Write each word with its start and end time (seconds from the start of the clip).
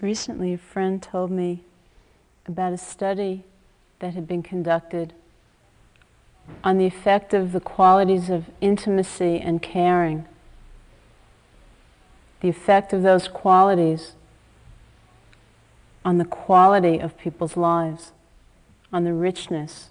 Recently, 0.00 0.54
a 0.54 0.58
friend 0.58 1.02
told 1.02 1.30
me 1.30 1.62
about 2.46 2.72
a 2.72 2.78
study 2.78 3.44
that 3.98 4.14
had 4.14 4.26
been 4.26 4.42
conducted 4.42 5.12
on 6.64 6.78
the 6.78 6.86
effect 6.86 7.34
of 7.34 7.52
the 7.52 7.60
qualities 7.60 8.30
of 8.30 8.46
intimacy 8.62 9.38
and 9.38 9.60
caring, 9.60 10.26
the 12.40 12.48
effect 12.48 12.94
of 12.94 13.02
those 13.02 13.28
qualities 13.28 14.12
on 16.02 16.16
the 16.16 16.24
quality 16.24 16.98
of 16.98 17.18
people's 17.18 17.56
lives, 17.56 18.12
on 18.90 19.04
the 19.04 19.12
richness 19.12 19.90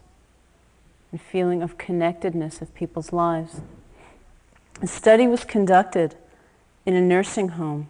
and 1.12 1.22
feeling 1.22 1.62
of 1.62 1.78
connectedness 1.78 2.62
of 2.62 2.74
people's 2.74 3.14
lives. 3.14 3.62
A 4.82 4.88
study 4.88 5.28
was 5.28 5.44
conducted 5.44 6.16
in 6.86 6.96
a 6.96 7.02
nursing 7.02 7.50
home. 7.50 7.90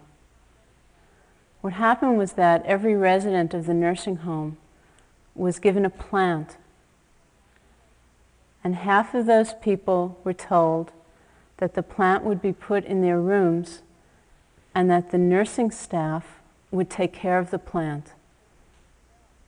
What 1.60 1.74
happened 1.74 2.16
was 2.16 2.32
that 2.32 2.64
every 2.64 2.94
resident 2.94 3.52
of 3.52 3.66
the 3.66 3.74
nursing 3.74 4.16
home 4.16 4.56
was 5.34 5.58
given 5.58 5.84
a 5.84 5.90
plant. 5.90 6.56
And 8.64 8.74
half 8.74 9.14
of 9.14 9.26
those 9.26 9.54
people 9.54 10.18
were 10.24 10.32
told 10.32 10.92
that 11.58 11.74
the 11.74 11.82
plant 11.82 12.24
would 12.24 12.40
be 12.40 12.52
put 12.52 12.84
in 12.84 13.02
their 13.02 13.20
rooms 13.20 13.82
and 14.74 14.90
that 14.90 15.10
the 15.10 15.18
nursing 15.18 15.70
staff 15.70 16.40
would 16.70 16.88
take 16.88 17.12
care 17.12 17.38
of 17.38 17.50
the 17.50 17.58
plant. 17.58 18.12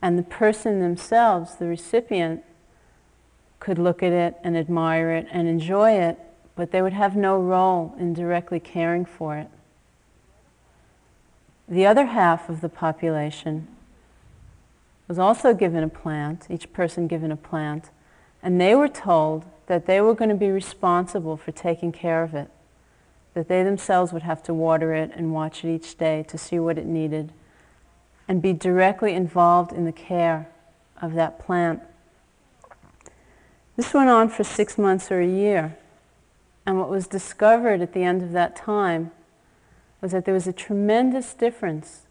And 0.02 0.18
the 0.18 0.22
person 0.22 0.80
themselves, 0.80 1.56
the 1.56 1.66
recipient, 1.66 2.42
could 3.60 3.78
look 3.78 4.02
at 4.02 4.12
it 4.12 4.36
and 4.42 4.56
admire 4.56 5.12
it 5.12 5.26
and 5.30 5.46
enjoy 5.46 5.92
it, 5.92 6.18
but 6.56 6.72
they 6.72 6.82
would 6.82 6.92
have 6.92 7.14
no 7.14 7.38
role 7.38 7.94
in 7.98 8.12
directly 8.12 8.58
caring 8.58 9.04
for 9.04 9.38
it. 9.38 9.48
The 11.68 11.86
other 11.86 12.06
half 12.06 12.48
of 12.48 12.60
the 12.60 12.68
population 12.68 13.68
was 15.08 15.18
also 15.18 15.54
given 15.54 15.82
a 15.82 15.88
plant, 15.88 16.46
each 16.50 16.72
person 16.72 17.06
given 17.06 17.30
a 17.32 17.36
plant, 17.36 17.90
and 18.42 18.60
they 18.60 18.74
were 18.74 18.88
told 18.88 19.44
that 19.66 19.86
they 19.86 20.00
were 20.00 20.14
going 20.14 20.30
to 20.30 20.36
be 20.36 20.50
responsible 20.50 21.36
for 21.36 21.52
taking 21.52 21.92
care 21.92 22.22
of 22.22 22.34
it, 22.34 22.50
that 23.34 23.48
they 23.48 23.62
themselves 23.62 24.12
would 24.12 24.22
have 24.22 24.42
to 24.42 24.54
water 24.54 24.92
it 24.92 25.10
and 25.14 25.32
watch 25.32 25.64
it 25.64 25.74
each 25.74 25.96
day 25.96 26.24
to 26.28 26.36
see 26.36 26.58
what 26.58 26.78
it 26.78 26.86
needed, 26.86 27.32
and 28.26 28.42
be 28.42 28.52
directly 28.52 29.14
involved 29.14 29.72
in 29.72 29.84
the 29.84 29.92
care 29.92 30.48
of 31.00 31.14
that 31.14 31.38
plant. 31.38 31.80
This 33.76 33.94
went 33.94 34.10
on 34.10 34.28
for 34.28 34.44
six 34.44 34.76
months 34.76 35.10
or 35.10 35.20
a 35.20 35.26
year. 35.26 35.76
And 36.64 36.78
what 36.78 36.88
was 36.88 37.06
discovered 37.06 37.80
at 37.80 37.92
the 37.92 38.04
end 38.04 38.22
of 38.22 38.32
that 38.32 38.54
time 38.54 39.10
was 40.02 40.10
that 40.12 40.24
there 40.26 40.34
was 40.34 40.48
a 40.48 40.52
tremendous 40.52 41.32
difference 41.32 42.06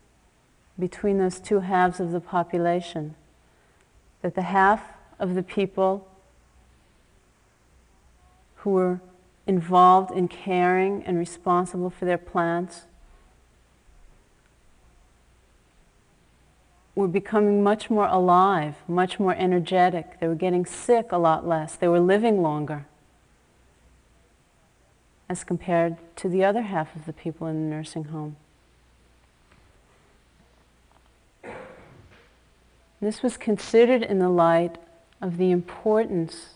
between 0.80 1.20
those 1.20 1.40
two 1.40 1.60
halves 1.60 2.00
of 2.00 2.12
the 2.12 2.22
population. 2.22 3.14
That 4.22 4.34
the 4.34 4.44
half 4.44 4.82
of 5.20 5.36
the 5.36 5.44
people 5.44 6.08
who 8.56 8.72
were 8.72 9.02
involved 9.46 10.12
in 10.12 10.28
caring 10.30 11.04
and 11.04 11.20
responsible 11.20 11.90
for 11.90 12.06
their 12.06 12.18
plants 12.18 12.86
were 16.96 17.08
becoming 17.08 17.62
much 17.62 17.90
more 17.90 18.08
alive, 18.08 18.76
much 18.88 19.20
more 19.20 19.36
energetic. 19.36 20.20
They 20.20 20.28
were 20.28 20.36
getting 20.36 20.66
sick 20.66 21.12
a 21.12 21.18
lot 21.18 21.46
less. 21.46 21.76
They 21.76 21.88
were 21.88 22.00
living 22.00 22.42
longer 22.42 22.86
as 25.32 25.46
compared 25.46 25.96
to 26.18 26.28
the 26.28 26.44
other 26.44 26.62
half 26.62 26.94
of 26.94 27.06
the 27.06 27.14
people 27.14 27.48
in 27.48 27.56
the 27.56 27.74
nursing 27.74 28.04
home. 28.04 28.36
This 33.00 33.24
was 33.24 33.38
considered 33.38 34.04
in 34.04 34.20
the 34.20 34.28
light 34.28 34.78
of 35.22 35.38
the 35.38 35.52
importance 35.52 36.56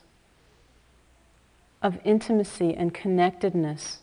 of 1.82 2.00
intimacy 2.04 2.76
and 2.76 2.94
connectedness 2.94 4.00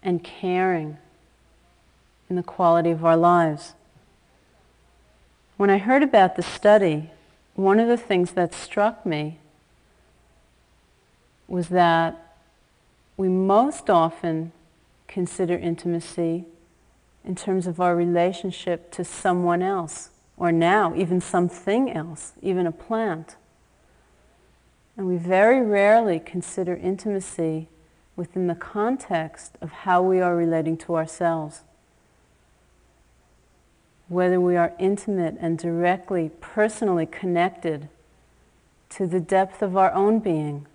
and 0.00 0.22
caring 0.22 0.98
in 2.30 2.36
the 2.36 2.44
quality 2.44 2.92
of 2.92 3.04
our 3.04 3.16
lives. 3.16 3.74
When 5.56 5.70
I 5.70 5.78
heard 5.78 6.04
about 6.04 6.36
the 6.36 6.44
study, 6.44 7.10
one 7.56 7.80
of 7.80 7.88
the 7.88 7.96
things 7.96 8.30
that 8.32 8.54
struck 8.54 9.04
me 9.04 9.40
was 11.48 11.70
that 11.70 12.27
we 13.18 13.28
most 13.28 13.90
often 13.90 14.52
consider 15.06 15.54
intimacy 15.54 16.46
in 17.22 17.34
terms 17.34 17.66
of 17.66 17.78
our 17.78 17.94
relationship 17.94 18.90
to 18.92 19.04
someone 19.04 19.60
else, 19.60 20.08
or 20.38 20.50
now 20.50 20.94
even 20.94 21.20
something 21.20 21.90
else, 21.90 22.32
even 22.40 22.66
a 22.66 22.72
plant. 22.72 23.36
And 24.96 25.06
we 25.06 25.18
very 25.18 25.60
rarely 25.60 26.18
consider 26.18 26.74
intimacy 26.74 27.68
within 28.16 28.46
the 28.46 28.54
context 28.54 29.58
of 29.60 29.70
how 29.70 30.00
we 30.00 30.20
are 30.20 30.34
relating 30.34 30.78
to 30.78 30.96
ourselves 30.96 31.64
whether 34.08 34.40
we 34.40 34.56
are 34.56 34.72
intimate 34.78 35.36
and 35.38 35.58
directly, 35.58 36.30
personally 36.40 37.06
connected 37.06 37.88
to 38.88 39.06
the 39.06 39.20
depth 39.20 39.62
of 39.62 39.76
our 39.76 39.92
own 39.92 40.18
being, 40.18 40.66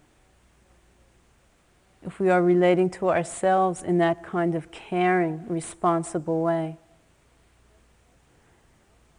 if 2.06 2.20
we 2.20 2.30
are 2.30 2.42
relating 2.42 2.90
to 2.92 3.10
ourselves 3.10 3.84
in 3.84 3.98
that 4.00 4.24
kind 4.24 4.56
of 4.56 4.72
caring, 4.72 5.48
responsible 5.48 6.42
way. 6.42 6.78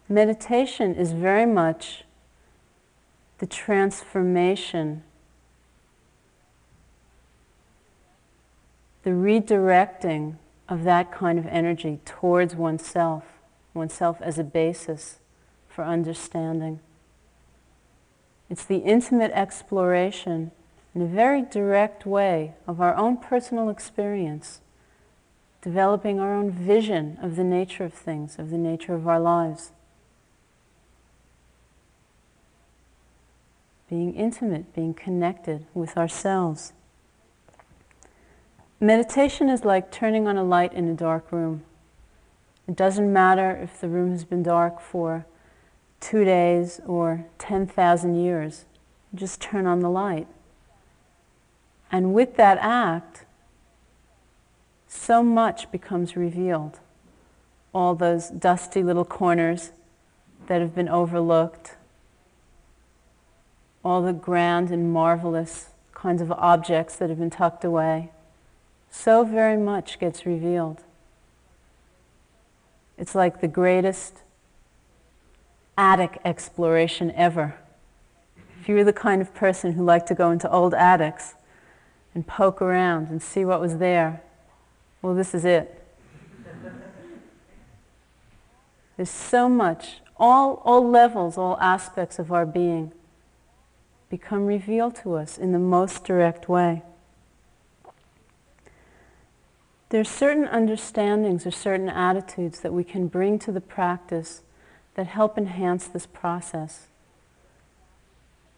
Meditation 0.08 0.94
is 0.94 1.12
very 1.12 1.46
much 1.46 2.04
the 3.38 3.46
transformation, 3.46 5.02
the 9.02 9.10
redirecting 9.10 10.36
of 10.68 10.84
that 10.84 11.10
kind 11.10 11.38
of 11.38 11.46
energy 11.46 12.00
towards 12.04 12.54
oneself 12.54 13.24
oneself 13.74 14.22
as 14.22 14.38
a 14.38 14.44
basis 14.44 15.18
for 15.68 15.84
understanding. 15.84 16.78
It's 18.48 18.64
the 18.64 18.78
intimate 18.78 19.32
exploration 19.32 20.52
in 20.94 21.02
a 21.02 21.06
very 21.06 21.42
direct 21.42 22.06
way 22.06 22.54
of 22.66 22.80
our 22.80 22.94
own 22.94 23.16
personal 23.16 23.68
experience, 23.68 24.60
developing 25.60 26.20
our 26.20 26.34
own 26.34 26.50
vision 26.50 27.18
of 27.20 27.36
the 27.36 27.44
nature 27.44 27.84
of 27.84 27.92
things, 27.92 28.38
of 28.38 28.50
the 28.50 28.58
nature 28.58 28.94
of 28.94 29.08
our 29.08 29.18
lives. 29.18 29.72
Being 33.90 34.14
intimate, 34.14 34.74
being 34.74 34.94
connected 34.94 35.66
with 35.74 35.96
ourselves. 35.96 36.72
Meditation 38.80 39.48
is 39.48 39.64
like 39.64 39.90
turning 39.90 40.28
on 40.28 40.36
a 40.36 40.44
light 40.44 40.72
in 40.72 40.88
a 40.88 40.94
dark 40.94 41.32
room. 41.32 41.64
It 42.68 42.76
doesn't 42.76 43.12
matter 43.12 43.50
if 43.50 43.80
the 43.80 43.88
room 43.88 44.12
has 44.12 44.24
been 44.24 44.42
dark 44.42 44.80
for 44.80 45.26
two 46.00 46.24
days 46.24 46.80
or 46.86 47.26
10,000 47.38 48.14
years. 48.14 48.64
Just 49.14 49.40
turn 49.40 49.66
on 49.66 49.80
the 49.80 49.90
light. 49.90 50.26
And 51.94 52.12
with 52.12 52.34
that 52.34 52.58
act, 52.60 53.24
so 54.88 55.22
much 55.22 55.70
becomes 55.70 56.16
revealed. 56.16 56.80
All 57.72 57.94
those 57.94 58.30
dusty 58.30 58.82
little 58.82 59.04
corners 59.04 59.70
that 60.48 60.60
have 60.60 60.74
been 60.74 60.88
overlooked, 60.88 61.76
all 63.84 64.02
the 64.02 64.12
grand 64.12 64.72
and 64.72 64.92
marvelous 64.92 65.68
kinds 65.94 66.20
of 66.20 66.32
objects 66.32 66.96
that 66.96 67.10
have 67.10 67.20
been 67.20 67.30
tucked 67.30 67.64
away. 67.64 68.10
So 68.90 69.22
very 69.22 69.56
much 69.56 70.00
gets 70.00 70.26
revealed. 70.26 70.82
It's 72.98 73.14
like 73.14 73.40
the 73.40 73.46
greatest 73.46 74.22
attic 75.78 76.20
exploration 76.24 77.12
ever. 77.12 77.54
If 78.60 78.68
you 78.68 78.74
were 78.74 78.82
the 78.82 78.92
kind 78.92 79.22
of 79.22 79.32
person 79.32 79.74
who 79.74 79.84
liked 79.84 80.08
to 80.08 80.16
go 80.16 80.32
into 80.32 80.50
old 80.50 80.74
attics 80.74 81.34
and 82.14 82.26
poke 82.26 82.62
around 82.62 83.08
and 83.08 83.20
see 83.22 83.44
what 83.44 83.60
was 83.60 83.78
there, 83.78 84.22
well, 85.02 85.14
this 85.14 85.34
is 85.34 85.44
it. 85.44 85.80
There's 88.96 89.10
so 89.10 89.48
much, 89.48 90.00
all, 90.16 90.62
all 90.64 90.88
levels, 90.88 91.36
all 91.36 91.58
aspects 91.60 92.18
of 92.18 92.30
our 92.30 92.46
being 92.46 92.92
become 94.08 94.46
revealed 94.46 94.94
to 94.94 95.14
us 95.14 95.36
in 95.36 95.52
the 95.52 95.58
most 95.58 96.04
direct 96.04 96.48
way. 96.48 96.82
There's 99.88 100.08
certain 100.08 100.46
understandings 100.46 101.46
or 101.46 101.50
certain 101.50 101.88
attitudes 101.88 102.60
that 102.60 102.72
we 102.72 102.84
can 102.84 103.08
bring 103.08 103.38
to 103.40 103.52
the 103.52 103.60
practice 103.60 104.42
that 104.94 105.06
help 105.06 105.36
enhance 105.36 105.86
this 105.86 106.06
process, 106.06 106.86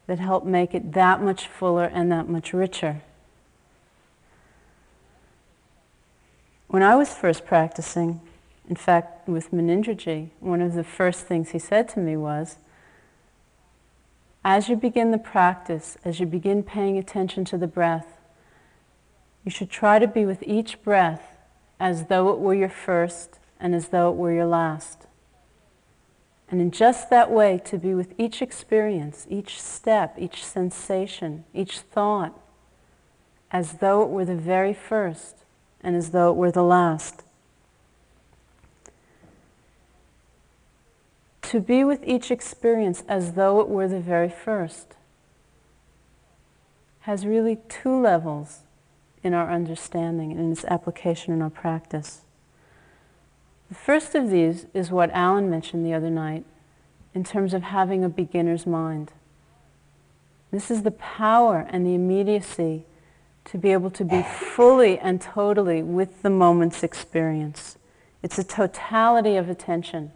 that 0.06 0.18
help 0.18 0.44
make 0.44 0.74
it 0.74 0.92
that 0.92 1.22
much 1.22 1.46
fuller 1.46 1.84
and 1.84 2.12
that 2.12 2.28
much 2.28 2.52
richer. 2.52 3.02
When 6.68 6.82
I 6.82 6.96
was 6.96 7.14
first 7.14 7.46
practicing, 7.46 8.20
In 8.68 8.76
fact, 8.76 9.28
with 9.28 9.52
Munindraji, 9.52 10.30
one 10.40 10.60
of 10.60 10.74
the 10.74 10.84
first 10.84 11.26
things 11.26 11.50
he 11.50 11.58
said 11.58 11.88
to 11.90 12.00
me 12.00 12.16
was, 12.16 12.56
as 14.44 14.68
you 14.68 14.76
begin 14.76 15.10
the 15.10 15.18
practice, 15.18 15.96
as 16.04 16.20
you 16.20 16.26
begin 16.26 16.62
paying 16.62 16.98
attention 16.98 17.44
to 17.46 17.58
the 17.58 17.66
breath, 17.66 18.20
you 19.44 19.50
should 19.50 19.70
try 19.70 19.98
to 19.98 20.08
be 20.08 20.24
with 20.24 20.42
each 20.42 20.82
breath 20.82 21.36
as 21.78 22.06
though 22.06 22.30
it 22.30 22.38
were 22.38 22.54
your 22.54 22.68
first 22.68 23.38
and 23.60 23.74
as 23.74 23.88
though 23.88 24.10
it 24.10 24.16
were 24.16 24.32
your 24.32 24.46
last. 24.46 25.06
And 26.48 26.60
in 26.60 26.70
just 26.70 27.10
that 27.10 27.30
way, 27.30 27.60
to 27.64 27.78
be 27.78 27.94
with 27.94 28.14
each 28.18 28.40
experience, 28.40 29.26
each 29.28 29.60
step, 29.60 30.16
each 30.18 30.44
sensation, 30.44 31.44
each 31.52 31.80
thought, 31.80 32.38
as 33.50 33.74
though 33.74 34.02
it 34.02 34.10
were 34.10 34.24
the 34.24 34.36
very 34.36 34.74
first 34.74 35.44
and 35.86 35.94
as 35.94 36.10
though 36.10 36.30
it 36.30 36.36
were 36.36 36.50
the 36.50 36.64
last. 36.64 37.22
To 41.42 41.60
be 41.60 41.84
with 41.84 42.02
each 42.04 42.32
experience 42.32 43.04
as 43.08 43.34
though 43.34 43.60
it 43.60 43.68
were 43.68 43.86
the 43.86 44.00
very 44.00 44.28
first 44.28 44.94
has 47.02 47.24
really 47.24 47.58
two 47.68 48.00
levels 48.00 48.64
in 49.22 49.32
our 49.32 49.48
understanding 49.48 50.32
and 50.32 50.40
in 50.40 50.50
its 50.50 50.64
application 50.64 51.32
in 51.32 51.40
our 51.40 51.50
practice. 51.50 52.22
The 53.68 53.76
first 53.76 54.16
of 54.16 54.28
these 54.28 54.66
is 54.74 54.90
what 54.90 55.12
Alan 55.12 55.48
mentioned 55.48 55.86
the 55.86 55.94
other 55.94 56.10
night 56.10 56.44
in 57.14 57.22
terms 57.22 57.54
of 57.54 57.62
having 57.62 58.02
a 58.02 58.08
beginner's 58.08 58.66
mind. 58.66 59.12
This 60.50 60.68
is 60.68 60.82
the 60.82 60.90
power 60.90 61.64
and 61.70 61.86
the 61.86 61.94
immediacy 61.94 62.86
to 63.46 63.58
be 63.58 63.72
able 63.72 63.90
to 63.90 64.04
be 64.04 64.22
fully 64.22 64.98
and 64.98 65.20
totally 65.20 65.82
with 65.82 66.22
the 66.22 66.30
moment's 66.30 66.82
experience. 66.82 67.78
It's 68.22 68.38
a 68.38 68.44
totality 68.44 69.36
of 69.36 69.48
attention. 69.48 70.12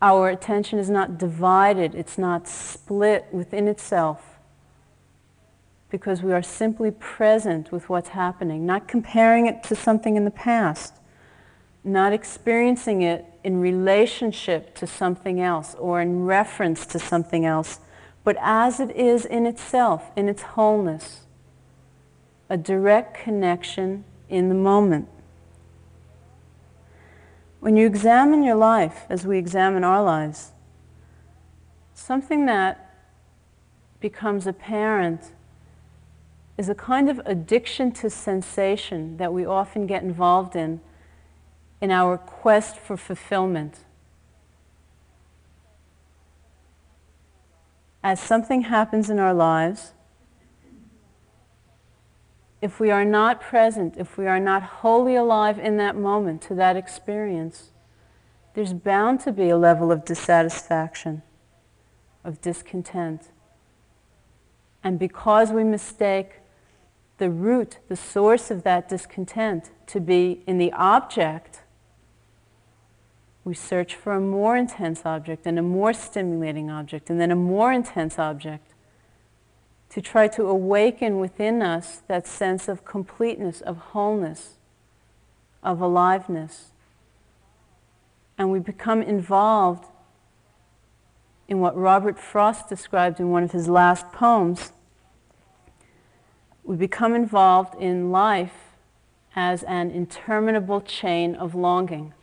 Our 0.00 0.28
attention 0.28 0.78
is 0.78 0.90
not 0.90 1.16
divided, 1.16 1.94
it's 1.94 2.18
not 2.18 2.48
split 2.48 3.26
within 3.32 3.68
itself 3.68 4.32
because 5.90 6.22
we 6.22 6.32
are 6.32 6.42
simply 6.42 6.90
present 6.90 7.70
with 7.70 7.88
what's 7.88 8.08
happening, 8.08 8.64
not 8.64 8.88
comparing 8.88 9.46
it 9.46 9.62
to 9.62 9.76
something 9.76 10.16
in 10.16 10.24
the 10.24 10.30
past, 10.30 10.94
not 11.84 12.12
experiencing 12.12 13.02
it 13.02 13.26
in 13.44 13.60
relationship 13.60 14.74
to 14.74 14.86
something 14.86 15.40
else 15.40 15.74
or 15.78 16.00
in 16.00 16.24
reference 16.24 16.86
to 16.86 16.98
something 16.98 17.44
else, 17.44 17.78
but 18.24 18.36
as 18.40 18.80
it 18.80 18.90
is 18.96 19.24
in 19.24 19.46
itself, 19.46 20.10
in 20.16 20.28
its 20.28 20.42
wholeness, 20.42 21.21
a 22.52 22.56
direct 22.58 23.14
connection 23.14 24.04
in 24.28 24.50
the 24.50 24.54
moment. 24.54 25.08
When 27.60 27.78
you 27.78 27.86
examine 27.86 28.42
your 28.42 28.56
life, 28.56 29.06
as 29.08 29.26
we 29.26 29.38
examine 29.38 29.84
our 29.84 30.02
lives, 30.02 30.52
something 31.94 32.44
that 32.44 32.94
becomes 34.00 34.46
apparent 34.46 35.32
is 36.58 36.68
a 36.68 36.74
kind 36.74 37.08
of 37.08 37.22
addiction 37.24 37.90
to 37.92 38.10
sensation 38.10 39.16
that 39.16 39.32
we 39.32 39.46
often 39.46 39.86
get 39.86 40.02
involved 40.02 40.54
in 40.54 40.82
in 41.80 41.90
our 41.90 42.18
quest 42.18 42.76
for 42.76 42.98
fulfillment. 42.98 43.78
As 48.04 48.20
something 48.20 48.64
happens 48.64 49.08
in 49.08 49.18
our 49.18 49.32
lives, 49.32 49.94
if 52.62 52.78
we 52.78 52.92
are 52.92 53.04
not 53.04 53.40
present, 53.40 53.96
if 53.98 54.16
we 54.16 54.28
are 54.28 54.38
not 54.38 54.62
wholly 54.62 55.16
alive 55.16 55.58
in 55.58 55.76
that 55.78 55.96
moment 55.96 56.40
to 56.42 56.54
that 56.54 56.76
experience, 56.76 57.72
there's 58.54 58.72
bound 58.72 59.18
to 59.20 59.32
be 59.32 59.48
a 59.48 59.56
level 59.56 59.90
of 59.90 60.04
dissatisfaction, 60.04 61.22
of 62.22 62.40
discontent. 62.40 63.30
And 64.84 64.96
because 64.96 65.50
we 65.50 65.64
mistake 65.64 66.34
the 67.18 67.30
root, 67.30 67.78
the 67.88 67.96
source 67.96 68.50
of 68.50 68.62
that 68.62 68.88
discontent 68.88 69.72
to 69.88 69.98
be 69.98 70.44
in 70.46 70.58
the 70.58 70.72
object, 70.72 71.62
we 73.42 73.54
search 73.54 73.96
for 73.96 74.12
a 74.12 74.20
more 74.20 74.56
intense 74.56 75.02
object 75.04 75.46
and 75.46 75.58
a 75.58 75.62
more 75.62 75.92
stimulating 75.92 76.70
object 76.70 77.10
and 77.10 77.20
then 77.20 77.32
a 77.32 77.36
more 77.36 77.72
intense 77.72 78.20
object 78.20 78.71
to 79.92 80.00
try 80.00 80.26
to 80.28 80.46
awaken 80.46 81.18
within 81.18 81.62
us 81.62 82.02
that 82.08 82.26
sense 82.26 82.68
of 82.68 82.84
completeness, 82.84 83.60
of 83.60 83.76
wholeness, 83.76 84.54
of 85.62 85.80
aliveness. 85.80 86.72
And 88.38 88.50
we 88.50 88.58
become 88.58 89.02
involved 89.02 89.86
in 91.46 91.60
what 91.60 91.76
Robert 91.76 92.18
Frost 92.18 92.68
described 92.68 93.20
in 93.20 93.30
one 93.30 93.42
of 93.42 93.52
his 93.52 93.68
last 93.68 94.10
poems. 94.12 94.72
We 96.64 96.76
become 96.76 97.14
involved 97.14 97.74
in 97.80 98.10
life 98.10 98.54
as 99.36 99.62
an 99.64 99.90
interminable 99.90 100.80
chain 100.80 101.34
of 101.34 101.54
longing 101.54 102.14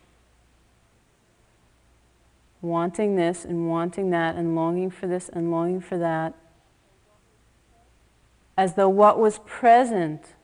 wanting 2.62 3.16
this 3.16 3.45
and 3.45 3.69
wanting 3.69 4.10
that 4.10 4.36
and 4.36 4.56
longing 4.56 4.89
for 4.89 5.07
this 5.07 5.30
and 5.30 5.51
longing 5.51 5.80
for 5.80 5.98
that, 5.98 6.33
as 8.60 8.74
though 8.74 8.90
what 8.90 9.18
was 9.18 9.40
present, 9.46 10.36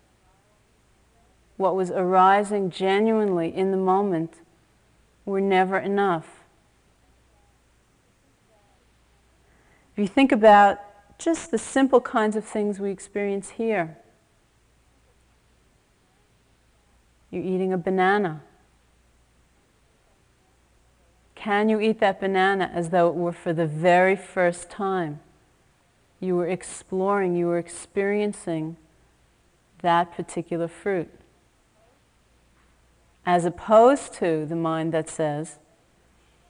what 1.58 1.76
was 1.76 1.92
arising 1.92 2.70
genuinely 2.70 3.54
in 3.54 3.72
the 3.72 3.78
moment, 3.78 4.36
were 5.26 5.42
never 5.42 5.78
enough. 5.78 6.46
If 9.92 10.00
you 10.00 10.08
think 10.08 10.32
about 10.32 10.80
just 11.20 11.52
the 11.52 11.58
simple 11.58 12.00
kinds 12.00 12.38
of 12.38 12.46
things 12.46 12.80
we 12.80 12.90
experience 12.90 13.50
here, 13.50 13.98
you're 17.32 17.44
eating 17.44 17.74
a 17.74 17.78
banana. 17.78 18.44
Can 21.36 21.68
you 21.68 21.82
eat 21.82 22.00
that 22.00 22.22
banana 22.22 22.72
as 22.74 22.92
though 22.92 23.10
it 23.10 23.16
were 23.16 23.34
for 23.34 23.52
the 23.52 23.68
very 23.68 24.16
first 24.16 24.70
time? 24.70 25.20
You 26.25 26.36
were 26.36 26.48
exploring, 26.48 27.36
you 27.36 27.48
were 27.48 27.57
experiencing 27.57 28.77
that 29.81 30.16
particular 30.16 30.68
fruit. 30.68 31.10
As 33.25 33.45
opposed 33.45 34.13
to 34.16 34.45
the 34.45 34.56
mind 34.56 34.94
that 34.94 35.10
says, 35.10 35.58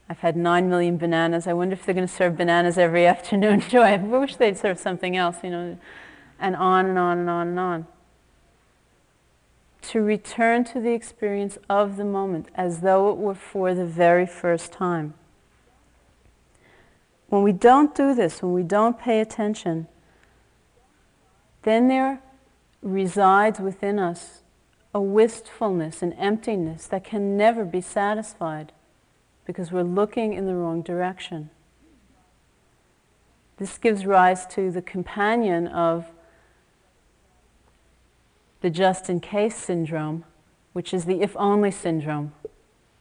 I've 0.09 0.19
had 0.19 0.35
nine 0.37 0.69
million 0.69 0.97
bananas. 0.97 1.47
I 1.47 1.53
wonder 1.53 1.73
if 1.73 1.85
they're 1.85 1.95
going 1.95 2.07
to 2.07 2.13
serve 2.13 2.37
bananas 2.37 2.77
every 2.77 3.05
afternoon. 3.15 3.61
Joy, 3.61 3.81
I 3.81 3.97
wish 3.97 4.35
they'd 4.35 4.57
serve 4.57 4.79
something 4.79 5.17
else, 5.17 5.37
you 5.43 5.49
know, 5.49 5.77
and 6.39 6.55
on 6.55 6.85
and 6.85 6.99
on 6.99 7.19
and 7.19 7.29
on 7.29 7.47
and 7.47 7.59
on 7.59 7.87
to 9.89 10.01
return 10.01 10.63
to 10.63 10.79
the 10.79 10.91
experience 10.91 11.57
of 11.69 11.95
the 11.97 12.05
moment 12.05 12.47
as 12.55 12.81
though 12.81 13.11
it 13.11 13.17
were 13.17 13.35
for 13.35 13.73
the 13.75 13.85
very 13.85 14.25
first 14.25 14.71
time. 14.71 15.13
When 17.29 17.41
we 17.41 17.51
don't 17.51 17.95
do 17.95 18.13
this, 18.13 18.41
when 18.41 18.53
we 18.53 18.63
don't 18.63 18.99
pay 18.99 19.19
attention, 19.19 19.87
then 21.63 21.87
there 21.87 22.21
resides 22.81 23.59
within 23.59 23.97
us 23.97 24.41
a 24.93 25.01
wistfulness, 25.01 26.01
an 26.01 26.13
emptiness 26.13 26.87
that 26.87 27.03
can 27.03 27.35
never 27.35 27.65
be 27.65 27.81
satisfied 27.81 28.71
because 29.45 29.71
we're 29.71 29.83
looking 29.83 30.33
in 30.33 30.45
the 30.45 30.55
wrong 30.55 30.81
direction. 30.81 31.49
This 33.57 33.77
gives 33.77 34.05
rise 34.05 34.45
to 34.47 34.71
the 34.71 34.81
companion 34.81 35.67
of 35.67 36.05
the 38.61 38.69
just 38.69 39.09
in 39.09 39.19
case 39.19 39.55
syndrome, 39.55 40.23
which 40.73 40.93
is 40.93 41.05
the 41.05 41.21
if 41.21 41.35
only 41.37 41.71
syndrome. 41.71 42.33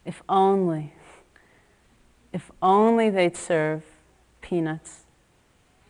If 0.05 0.21
only. 0.29 0.93
If 2.31 2.51
only 2.61 3.09
they'd 3.09 3.35
serve 3.35 3.83
peanuts, 4.45 5.05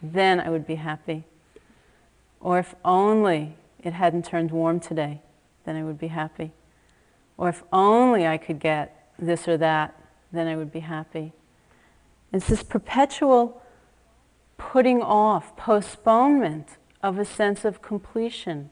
then 0.02 0.40
I 0.40 0.50
would 0.50 0.66
be 0.66 0.76
happy. 0.76 1.26
Or 2.40 2.58
if 2.60 2.74
only 2.86 3.58
it 3.84 3.94
hadn't 3.94 4.26
turned 4.26 4.52
warm 4.52 4.80
today, 4.80 5.22
then 5.66 5.76
I 5.76 5.84
would 5.84 6.00
be 6.00 6.08
happy. 6.08 6.52
Or 7.38 7.50
if 7.50 7.64
only 7.74 8.26
I 8.26 8.38
could 8.38 8.60
get 8.60 9.12
this 9.20 9.48
or 9.48 9.58
that, 9.58 9.94
then 10.32 10.48
I 10.48 10.56
would 10.56 10.72
be 10.72 10.80
happy. 10.80 11.34
It's 12.32 12.48
this 12.48 12.64
perpetual 12.64 13.62
putting 14.58 15.02
off, 15.02 15.56
postponement 15.58 16.78
of 17.04 17.20
a 17.20 17.26
sense 17.26 17.66
of 17.66 17.82
completion 17.82 18.70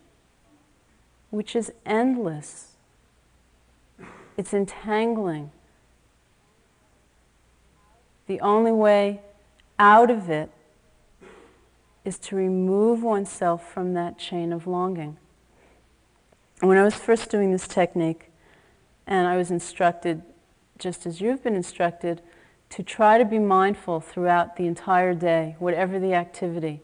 which 1.34 1.56
is 1.56 1.72
endless. 1.84 2.74
It's 4.38 4.54
entangling. 4.54 5.50
The 8.28 8.40
only 8.40 8.72
way 8.72 9.22
out 9.80 10.10
of 10.12 10.30
it 10.30 10.50
is 12.06 12.18
to 12.20 12.36
remove 12.36 13.02
oneself 13.02 13.72
from 13.72 13.94
that 13.94 14.18
chain 14.18 14.52
of 14.52 14.68
longing. 14.68 15.18
When 16.60 16.78
I 16.78 16.84
was 16.84 16.96
first 16.96 17.30
doing 17.30 17.52
this 17.52 17.68
technique, 17.68 18.30
And 19.06 19.28
I 19.28 19.38
was 19.38 19.52
instructed, 19.52 20.22
just 20.78 21.06
as 21.06 21.20
you've 21.20 21.44
been 21.44 21.56
instructed, 21.56 22.22
to 22.70 22.84
try 22.84 23.18
to 23.18 23.26
be 23.26 23.40
mindful 23.40 24.00
throughout 24.00 24.56
the 24.56 24.66
entire 24.66 25.14
day, 25.14 25.56
whatever 25.60 26.00
the 26.00 26.14
activity, 26.14 26.82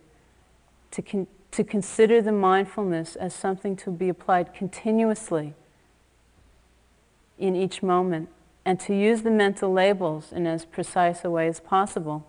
to, 0.92 1.02
con- 1.02 1.28
to 1.52 1.64
consider 1.64 2.22
the 2.22 2.32
mindfulness 2.32 3.16
as 3.16 3.34
something 3.34 3.76
to 3.78 3.90
be 3.90 4.10
applied 4.10 4.54
continuously 4.54 5.54
in 7.38 7.56
each 7.56 7.82
moment, 7.82 8.30
and 8.66 8.80
to 8.82 8.94
use 8.94 9.22
the 9.22 9.32
mental 9.32 9.72
labels 9.72 10.34
in 10.34 10.46
as 10.46 10.66
precise 10.66 11.24
a 11.24 11.30
way 11.30 11.48
as 11.48 11.60
possible. 11.60 12.26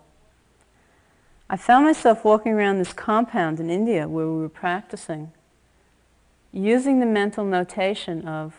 I 1.53 1.57
found 1.57 1.83
myself 1.83 2.23
walking 2.23 2.53
around 2.53 2.79
this 2.79 2.93
compound 2.93 3.59
in 3.59 3.69
India 3.69 4.07
where 4.07 4.25
we 4.25 4.39
were 4.39 4.47
practicing, 4.47 5.33
using 6.53 7.01
the 7.01 7.05
mental 7.05 7.43
notation 7.43 8.25
of 8.25 8.53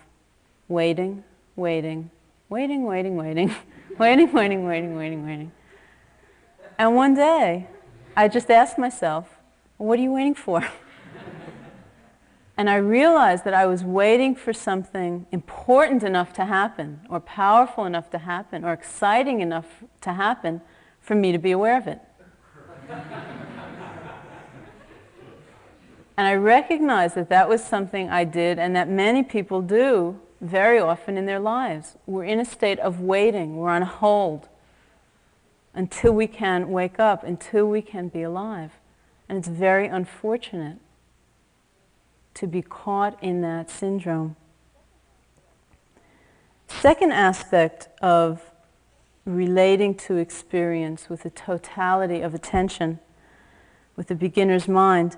waiting, 0.68 1.25
waiting, 1.56 2.11
waiting, 2.50 2.84
waiting, 2.84 3.16
waiting, 3.16 3.54
waiting, 3.99 4.30
waiting, 4.34 4.66
waiting, 4.66 4.94
waiting, 4.94 5.25
waiting. 5.25 5.52
And 6.78 6.94
one 6.94 7.14
day, 7.14 7.66
I 8.14 8.28
just 8.28 8.50
asked 8.50 8.76
myself, 8.76 9.38
what 9.78 9.99
are 9.99 10.02
you 10.02 10.12
waiting 10.12 10.34
for? 10.34 10.62
and 12.58 12.68
I 12.68 12.76
realized 12.76 13.44
that 13.44 13.54
I 13.54 13.64
was 13.64 13.82
waiting 13.82 14.34
for 14.34 14.52
something 14.52 15.25
important 15.32 16.02
enough 16.02 16.34
to 16.34 16.44
happen, 16.44 17.00
or 17.08 17.20
powerful 17.20 17.87
enough 17.87 18.11
to 18.11 18.18
happen, 18.18 18.66
or 18.66 18.75
exciting 18.75 19.40
enough 19.40 19.82
to 20.02 20.12
happen 20.12 20.61
for 21.00 21.14
me 21.14 21.32
to 21.32 21.38
be 21.38 21.52
aware 21.52 21.78
of 21.78 21.87
it. 21.87 21.99
And 26.16 26.26
I 26.26 26.34
recognized 26.34 27.14
that 27.14 27.28
that 27.28 27.48
was 27.48 27.64
something 27.64 28.08
I 28.10 28.24
did 28.24 28.58
and 28.58 28.76
that 28.76 28.88
many 28.88 29.22
people 29.22 29.62
do 29.62 30.20
very 30.40 30.78
often 30.78 31.16
in 31.16 31.26
their 31.26 31.40
lives. 31.40 31.96
We're 32.06 32.24
in 32.24 32.40
a 32.40 32.44
state 32.44 32.78
of 32.80 33.00
waiting, 33.00 33.56
we're 33.56 33.70
on 33.70 33.82
hold 33.82 34.48
until 35.74 36.12
we 36.12 36.26
can 36.26 36.70
wake 36.70 36.98
up, 37.00 37.24
until 37.24 37.66
we 37.66 37.80
can 37.80 38.08
be 38.08 38.22
alive. 38.22 38.72
And 39.28 39.38
it's 39.38 39.48
very 39.48 39.86
unfortunate 39.86 40.78
to 42.34 42.46
be 42.46 42.62
caught 42.62 43.22
in 43.22 43.40
that 43.42 43.70
syndrome. 43.70 44.36
Second 46.68 47.12
aspect 47.12 47.88
of 48.00 48.51
relating 49.25 49.95
to 49.95 50.17
experience 50.17 51.09
with 51.09 51.23
the 51.23 51.31
totality 51.31 52.21
of 52.21 52.35
attention, 52.35 52.99
with 53.97 54.09
the 54.09 54.14
beginner's 54.14 54.67
mind, 54.67 55.17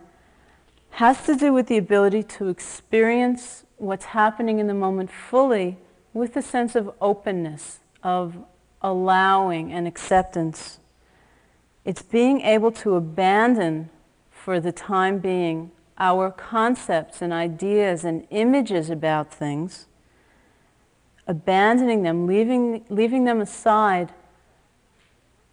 has 0.91 1.25
to 1.27 1.35
do 1.35 1.53
with 1.53 1.67
the 1.67 1.77
ability 1.77 2.23
to 2.23 2.49
experience 2.49 3.65
what's 3.77 4.07
happening 4.07 4.59
in 4.59 4.67
the 4.67 4.75
moment 4.75 5.11
fully 5.11 5.77
with 6.13 6.37
a 6.37 6.43
sense 6.43 6.77
of 6.77 6.93
openness, 7.01 7.81
of 8.03 8.37
allowing 8.81 9.73
and 9.73 9.89
acceptance. 9.89 10.79
It's 11.85 12.03
being 12.03 12.43
able 12.43 12.71
to 12.73 12.95
abandon 12.95 13.91
for 14.31 14.61
the 14.61 14.73
time 14.73 15.19
being 15.19 15.73
our 15.99 16.31
concepts 16.31 17.23
and 17.23 17.33
ideas 17.33 18.05
and 18.05 18.27
images 18.31 18.91
about 18.91 19.33
things, 19.33 19.87
abandoning 21.27 22.03
them, 22.03 22.27
leaving, 22.27 22.85
leaving 22.89 23.25
them 23.25 23.41
aside 23.41 24.13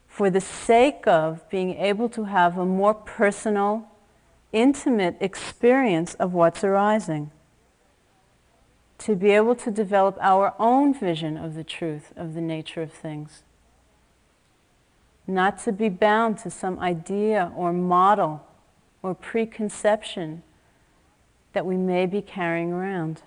for 0.07 0.29
the 0.29 0.41
sake 0.41 1.07
of 1.07 1.47
being 1.49 1.75
able 1.77 2.09
to 2.09 2.25
have 2.25 2.57
a 2.57 2.65
more 2.65 2.93
personal, 2.93 3.89
intimate 4.51 5.15
experience 5.21 6.13
of 6.15 6.33
what's 6.33 6.63
arising. 6.63 7.31
To 8.99 9.15
be 9.15 9.31
able 9.31 9.55
to 9.55 9.71
develop 9.71 10.17
our 10.21 10.53
own 10.59 10.93
vision 10.93 11.37
of 11.37 11.55
the 11.55 11.63
truth, 11.63 12.11
of 12.15 12.33
the 12.33 12.41
nature 12.41 12.81
of 12.81 12.91
things. 12.91 13.43
Not 15.25 15.57
to 15.63 15.71
be 15.71 15.87
bound 15.87 16.37
to 16.39 16.51
some 16.51 16.77
idea 16.79 17.51
or 17.55 17.71
model 17.71 18.45
or 19.01 19.15
preconception 19.15 20.43
that 21.53 21.65
we 21.65 21.77
may 21.77 22.05
be 22.05 22.21
carrying 22.21 22.71
around. 22.73 23.21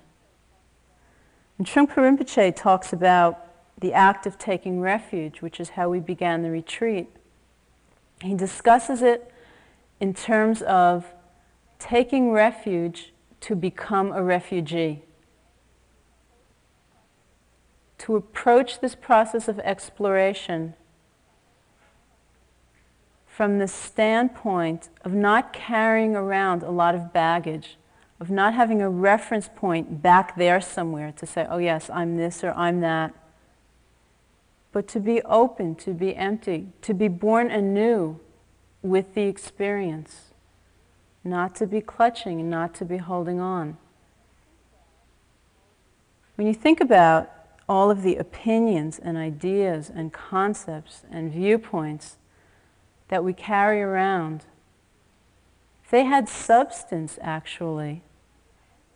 And 1.59 1.67
Trungpa 1.67 1.97
Rinpoche 1.97 2.55
talks 2.55 2.93
about 2.93 3.47
the 3.79 3.93
act 3.93 4.27
of 4.27 4.39
taking 4.39 4.81
refuge, 4.81 5.41
which 5.43 5.61
is 5.61 5.71
how 5.71 5.89
we 5.89 6.01
began 6.01 6.43
the 6.43 6.51
retreat. 6.51 7.09
He 8.21 8.35
discusses 8.35 9.03
it 9.03 9.33
in 10.01 10.15
terms 10.15 10.63
of 10.63 11.13
taking 11.79 12.33
refuge 12.33 13.13
to 13.41 13.55
become 13.55 14.11
a 14.13 14.23
refugee. 14.23 15.03
To 17.99 18.17
approach 18.17 18.81
this 18.81 18.95
process 18.95 19.49
of 19.49 19.59
exploration 19.61 20.75
from 23.27 23.59
the 23.59 23.69
standpoint 23.69 24.89
of 25.05 25.13
not 25.13 25.53
carrying 25.53 26.15
around 26.15 26.63
a 26.63 26.71
lot 26.71 26.95
of 26.95 27.13
baggage, 27.13 27.77
of 28.25 28.31
not 28.31 28.55
having 28.55 28.81
a 28.81 28.89
reference 28.89 29.51
point 29.55 30.01
back 30.01 30.35
there 30.35 30.59
somewhere 30.59 31.13
to 31.13 31.27
say, 31.27 31.47
oh 31.51 31.59
yes, 31.59 31.91
I'm 31.91 32.17
this 32.17 32.43
or 32.43 32.53
I'm 32.53 32.81
that, 32.81 33.13
but 34.73 34.89
to 34.89 34.99
be 35.01 35.21
open, 35.23 35.75
to 35.75 35.93
be 35.93 36.17
empty, 36.17 36.69
to 36.81 36.95
be 36.95 37.07
born 37.07 37.51
anew 37.51 38.19
with 38.81 39.13
the 39.13 39.25
experience, 39.25 40.31
not 41.23 41.55
to 41.57 41.67
be 41.67 41.83
clutching 41.83 42.49
not 42.49 42.75
to 42.77 42.87
be 42.87 42.97
holding 42.97 43.41
on. 43.41 43.77
When 46.37 46.47
you 46.47 46.55
think 46.55 46.81
about 46.81 47.31
all 47.69 47.91
of 47.91 48.03
the 48.03 48.17
opinions 48.17 48.99
and 48.99 49.19
ideas 49.19 49.91
and 49.95 50.15
concepts 50.15 51.03
and 51.11 51.31
viewpoints 51.31 52.17
that 53.09 53.23
we 53.23 53.35
carry 53.35 53.83
around, 53.83 54.47
they 55.91 56.05
had 56.05 56.27
substance 56.27 57.19
actually, 57.21 58.01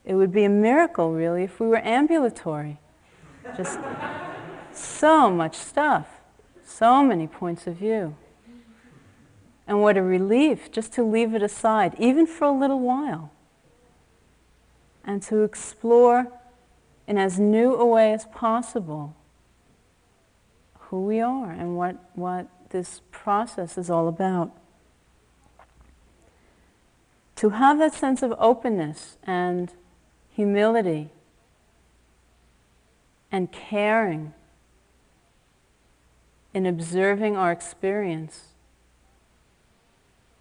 it 0.08 0.14
would 0.14 0.32
be 0.32 0.42
a 0.44 0.48
miracle 0.48 1.12
really 1.12 1.44
if 1.44 1.60
we 1.60 1.66
were 1.66 1.84
ambulatory. 1.86 2.78
Just 3.54 3.78
so 4.72 5.30
much 5.30 5.54
stuff, 5.54 6.06
so 6.64 7.02
many 7.02 7.26
points 7.26 7.66
of 7.66 7.76
view. 7.76 8.16
And 9.66 9.82
what 9.82 9.98
a 9.98 10.02
relief 10.02 10.72
just 10.72 10.94
to 10.94 11.02
leave 11.02 11.34
it 11.34 11.42
aside, 11.42 11.94
even 11.98 12.26
for 12.26 12.46
a 12.46 12.50
little 12.50 12.80
while, 12.80 13.30
and 15.04 15.22
to 15.24 15.42
explore 15.42 16.32
in 17.06 17.18
as 17.18 17.38
new 17.38 17.74
a 17.74 17.84
way 17.84 18.14
as 18.14 18.24
possible 18.24 19.14
who 20.88 21.04
we 21.04 21.20
are 21.20 21.50
and 21.50 21.76
what, 21.76 21.96
what 22.14 22.46
this 22.70 23.02
process 23.10 23.76
is 23.76 23.90
all 23.90 24.08
about. 24.08 24.52
To 27.36 27.50
have 27.50 27.78
that 27.78 27.92
sense 27.92 28.22
of 28.22 28.34
openness 28.38 29.18
and 29.22 29.70
humility 30.38 31.10
and 33.32 33.50
caring 33.50 34.32
in 36.54 36.64
observing 36.64 37.36
our 37.36 37.50
experience 37.50 38.52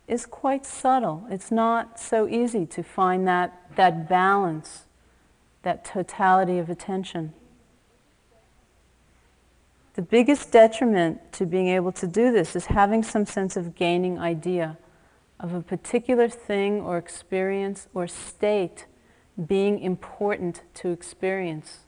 is 0.07 0.27
quite 0.27 0.67
subtle. 0.67 1.25
It's 1.31 1.49
not 1.49 1.99
so 1.99 2.27
easy 2.27 2.67
to 2.67 2.83
find 2.83 3.27
that, 3.27 3.71
that 3.75 4.07
balance, 4.07 4.83
that 5.63 5.83
totality 5.83 6.59
of 6.59 6.69
attention. 6.69 7.33
The 9.95 10.03
biggest 10.03 10.51
detriment 10.51 11.33
to 11.33 11.47
being 11.47 11.69
able 11.69 11.91
to 11.93 12.05
do 12.05 12.31
this 12.31 12.55
is 12.55 12.67
having 12.67 13.01
some 13.01 13.25
sense 13.25 13.57
of 13.57 13.73
gaining 13.73 14.19
idea 14.19 14.77
of 15.39 15.55
a 15.55 15.61
particular 15.61 16.29
thing 16.29 16.81
or 16.81 16.99
experience 16.99 17.87
or 17.95 18.07
state 18.07 18.85
being 19.46 19.79
important 19.79 20.62
to 20.75 20.89
experience. 20.89 21.79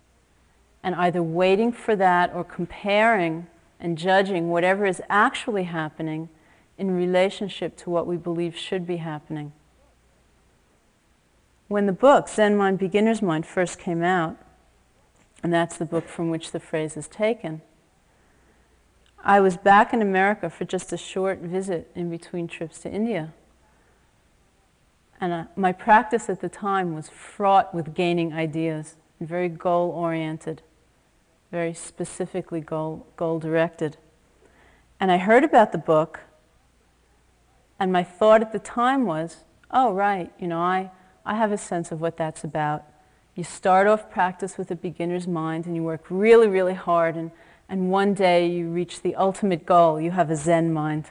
And 0.84 0.96
either 0.96 1.22
waiting 1.22 1.72
for 1.72 1.96
that 1.96 2.34
or 2.34 2.44
comparing 2.44 3.48
and 3.80 3.98
judging 3.98 4.50
whatever 4.50 4.86
is 4.86 5.02
actually 5.10 5.64
happening 5.64 6.30
in 6.78 6.92
relationship 6.92 7.76
to 7.78 7.90
what 7.90 8.08
we 8.08 8.16
believe 8.18 8.58
should 8.58 8.88
be 8.88 8.98
happening. 8.98 9.52
When 11.68 11.86
the 11.86 11.94
book, 11.94 12.28
Zen 12.28 12.58
Mind, 12.58 12.80
Beginner's 12.80 13.22
Mind, 13.22 13.46
first 13.46 13.78
came 13.78 14.02
out, 14.02 14.38
and 15.44 15.54
that's 15.54 15.78
the 15.78 15.86
book 15.86 16.08
from 16.08 16.30
which 16.30 16.52
the 16.52 16.60
phrase 16.60 16.98
is 16.98 17.08
taken, 17.08 17.62
I 19.24 19.40
was 19.42 19.58
back 19.58 19.94
in 19.94 20.02
America 20.02 20.50
for 20.50 20.66
just 20.66 20.94
a 20.94 20.98
short 20.98 21.40
visit 21.40 21.92
in 21.94 22.10
between 22.10 22.48
trips 22.48 22.80
to 22.80 22.90
India. 22.90 23.34
And 25.22 25.34
uh, 25.34 25.44
my 25.56 25.72
practice 25.72 26.30
at 26.30 26.42
the 26.42 26.50
time 26.50 26.96
was 26.96 27.10
fraught 27.10 27.74
with 27.74 27.94
gaining 27.94 28.34
ideas, 28.34 28.96
very 29.20 29.50
goal 29.50 29.90
oriented, 29.92 30.62
very 31.52 31.74
specifically 31.74 32.62
goal, 32.62 33.06
goal 33.18 33.40
directed. 33.40 33.98
And 35.00 35.12
I 35.12 35.18
heard 35.18 35.44
about 35.44 35.72
the 35.72 35.78
book, 35.78 36.22
and 37.80 37.92
my 37.92 38.04
thought 38.04 38.42
at 38.42 38.52
the 38.52 38.60
time 38.60 39.06
was, 39.06 39.44
oh, 39.72 39.94
right, 39.94 40.32
you 40.40 40.48
know, 40.48 40.60
I, 40.60 40.92
I 41.26 41.36
have 41.36 41.52
a 41.52 41.58
sense 41.58 41.92
of 41.92 42.02
what 42.02 42.18
that's 42.18 42.44
about. 42.44 42.86
You 43.36 43.44
start 43.44 43.88
off 43.88 44.10
practice 44.10 44.58
with 44.58 44.72
a 44.72 44.76
beginner's 44.76 45.28
mind 45.28 45.66
and 45.66 45.76
you 45.76 45.84
work 45.84 46.06
really, 46.10 46.48
really 46.48 46.74
hard, 46.74 47.16
and, 47.16 47.32
and 47.68 47.90
one 47.92 48.14
day 48.14 48.48
you 48.48 48.68
reach 48.70 49.02
the 49.02 49.16
ultimate 49.16 49.66
goal. 49.66 50.00
You 50.00 50.12
have 50.12 50.30
a 50.30 50.36
Zen 50.36 50.74
mind. 50.74 51.06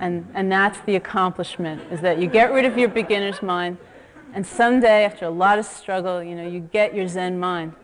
And, 0.00 0.28
and 0.34 0.50
that's 0.50 0.80
the 0.80 0.96
accomplishment, 0.96 1.82
is 1.92 2.00
that 2.00 2.18
you 2.18 2.26
get 2.26 2.52
rid 2.52 2.64
of 2.64 2.76
your 2.76 2.88
beginner's 2.88 3.42
mind, 3.42 3.78
and 4.34 4.46
someday, 4.46 5.04
after 5.04 5.26
a 5.26 5.30
lot 5.30 5.58
of 5.58 5.66
struggle, 5.66 6.22
you 6.22 6.34
know, 6.34 6.46
you 6.46 6.60
get 6.60 6.94
your 6.94 7.06
Zen 7.06 7.38
mind. 7.38 7.74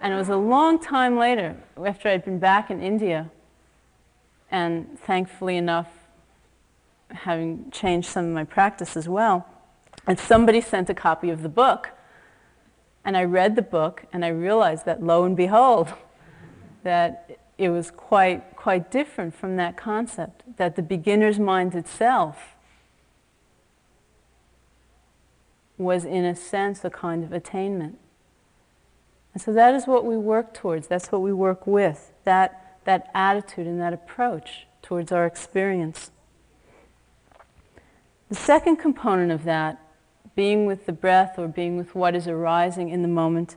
And 0.00 0.14
it 0.14 0.16
was 0.16 0.30
a 0.30 0.36
long 0.36 0.78
time 0.78 1.18
later, 1.18 1.56
after 1.84 2.08
I'd 2.08 2.24
been 2.24 2.38
back 2.38 2.70
in 2.70 2.82
India, 2.82 3.30
and 4.50 4.98
thankfully 4.98 5.58
enough, 5.58 5.88
having 7.10 7.70
changed 7.70 8.08
some 8.08 8.24
of 8.24 8.32
my 8.32 8.44
practice 8.44 8.96
as 8.96 9.08
well, 9.08 9.46
and 10.06 10.18
somebody 10.18 10.60
sent 10.60 10.88
a 10.88 10.94
copy 10.94 11.28
of 11.28 11.42
the 11.42 11.48
book. 11.50 11.90
And 13.04 13.16
I 13.16 13.24
read 13.24 13.56
the 13.56 13.62
book, 13.62 14.04
and 14.12 14.24
I 14.24 14.28
realized 14.28 14.86
that 14.86 15.02
lo 15.02 15.24
and 15.24 15.36
behold, 15.36 15.92
that 16.82 17.39
it 17.60 17.68
was 17.68 17.90
quite, 17.90 18.56
quite 18.56 18.90
different 18.90 19.34
from 19.34 19.56
that 19.56 19.76
concept, 19.76 20.56
that 20.56 20.76
the 20.76 20.82
beginner's 20.82 21.38
mind 21.38 21.74
itself 21.74 22.56
was, 25.76 26.06
in 26.06 26.24
a 26.24 26.34
sense, 26.34 26.82
a 26.86 26.90
kind 26.90 27.22
of 27.22 27.34
attainment. 27.34 27.98
And 29.34 29.42
so 29.42 29.52
that 29.52 29.74
is 29.74 29.86
what 29.86 30.06
we 30.06 30.16
work 30.16 30.54
towards. 30.54 30.86
That's 30.86 31.12
what 31.12 31.20
we 31.20 31.34
work 31.34 31.66
with, 31.66 32.12
that, 32.24 32.78
that 32.84 33.10
attitude 33.14 33.66
and 33.66 33.78
that 33.78 33.92
approach 33.92 34.66
towards 34.80 35.12
our 35.12 35.26
experience. 35.26 36.10
The 38.30 38.36
second 38.36 38.76
component 38.76 39.32
of 39.32 39.44
that, 39.44 39.78
being 40.34 40.64
with 40.64 40.86
the 40.86 40.92
breath 40.92 41.38
or 41.38 41.46
being 41.46 41.76
with 41.76 41.94
what 41.94 42.14
is 42.16 42.26
arising 42.26 42.88
in 42.88 43.02
the 43.02 43.08
moment, 43.08 43.56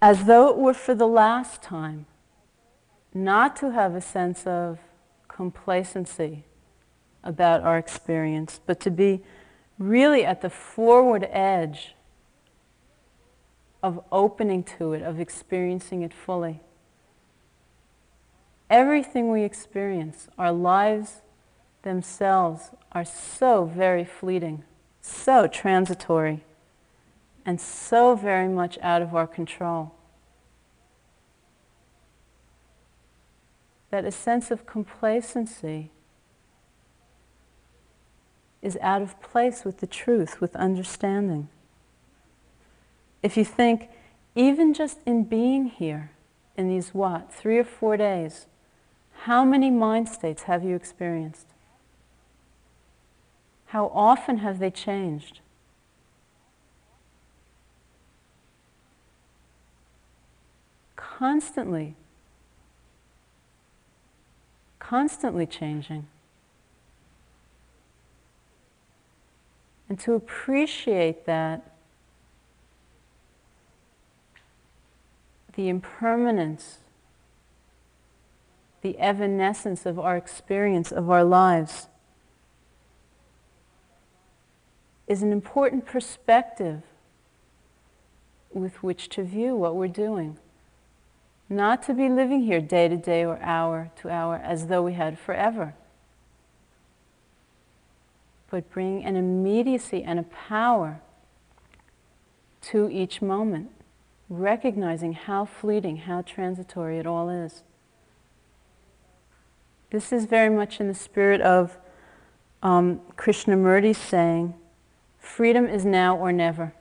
as 0.00 0.26
though 0.26 0.48
it 0.50 0.56
were 0.56 0.74
for 0.74 0.94
the 0.94 1.08
last 1.08 1.62
time, 1.62 2.06
not 3.16 3.56
to 3.56 3.70
have 3.72 3.94
a 3.94 4.00
sense 4.00 4.46
of 4.46 4.78
complacency 5.28 6.44
about 7.24 7.62
our 7.62 7.78
experience, 7.78 8.60
but 8.66 8.78
to 8.80 8.90
be 8.90 9.22
really 9.78 10.24
at 10.24 10.42
the 10.42 10.50
forward 10.50 11.26
edge 11.30 11.94
of 13.82 14.02
opening 14.12 14.62
to 14.62 14.92
it, 14.92 15.02
of 15.02 15.18
experiencing 15.18 16.02
it 16.02 16.12
fully. 16.12 16.60
Everything 18.68 19.30
we 19.30 19.42
experience, 19.42 20.28
our 20.38 20.52
lives 20.52 21.22
themselves, 21.82 22.70
are 22.92 23.04
so 23.04 23.64
very 23.64 24.04
fleeting, 24.04 24.64
so 25.00 25.46
transitory, 25.46 26.44
and 27.44 27.60
so 27.60 28.14
very 28.16 28.48
much 28.48 28.76
out 28.82 29.02
of 29.02 29.14
our 29.14 29.26
control. 29.26 29.95
That 33.90 34.04
a 34.04 34.10
sense 34.10 34.50
of 34.50 34.66
complacency 34.66 35.90
is 38.62 38.76
out 38.80 39.02
of 39.02 39.20
place 39.20 39.64
with 39.64 39.78
the 39.78 39.86
truth, 39.86 40.40
with 40.40 40.56
understanding. 40.56 41.48
If 43.22 43.36
you 43.36 43.44
think, 43.44 43.88
even 44.34 44.74
just 44.74 44.98
in 45.06 45.24
being 45.24 45.66
here, 45.66 46.10
in 46.56 46.68
these 46.68 46.94
what, 46.94 47.32
three 47.32 47.58
or 47.58 47.64
four 47.64 47.96
days, 47.96 48.46
how 49.22 49.44
many 49.44 49.70
mind 49.70 50.08
states 50.08 50.44
have 50.44 50.64
you 50.64 50.74
experienced? 50.74 51.46
How 53.66 53.90
often 53.94 54.38
have 54.38 54.58
they 54.58 54.70
changed? 54.70 55.40
Constantly. 60.96 61.94
Constantly 64.88 65.46
changing. 65.46 66.06
And 69.88 69.98
to 69.98 70.14
appreciate 70.14 71.26
that, 71.26 71.72
the 75.56 75.68
impermanence, 75.68 76.78
the 78.82 78.96
evanescence 78.98 79.86
of 79.86 79.98
our 79.98 80.16
experience 80.16 80.92
of 80.92 81.10
our 81.10 81.24
lives, 81.24 81.88
is 85.08 85.20
an 85.20 85.32
important 85.32 85.84
perspective 85.84 86.82
with 88.52 88.84
which 88.84 89.08
to 89.08 89.24
view 89.24 89.56
what 89.56 89.74
we're 89.74 89.88
doing. 89.88 90.38
Not 91.48 91.82
to 91.84 91.94
be 91.94 92.08
living 92.08 92.42
here 92.42 92.60
day 92.60 92.88
to 92.88 92.96
day 92.96 93.24
or 93.24 93.38
hour 93.40 93.90
to 94.02 94.10
hour 94.10 94.36
as 94.36 94.66
though 94.66 94.82
we 94.82 94.94
had 94.94 95.18
forever 95.18 95.74
but 98.50 98.70
bring 98.70 99.04
an 99.04 99.16
immediacy 99.16 100.02
and 100.02 100.18
a 100.18 100.22
power 100.22 101.00
to 102.62 102.88
each 102.90 103.20
moment, 103.20 103.70
recognizing 104.28 105.12
how 105.12 105.44
fleeting, 105.44 105.98
how 105.98 106.22
transitory 106.22 106.98
it 106.98 107.06
all 107.06 107.28
is. 107.28 107.62
This 109.90 110.12
is 110.12 110.24
very 110.24 110.50
much 110.50 110.80
in 110.80 110.88
the 110.88 110.94
spirit 110.94 111.40
of 111.40 111.76
um, 112.62 113.00
Krishnamurti's 113.16 113.98
saying, 113.98 114.54
freedom 115.18 115.66
is 115.66 115.84
now 115.84 116.16
or 116.16 116.32
never. 116.32 116.72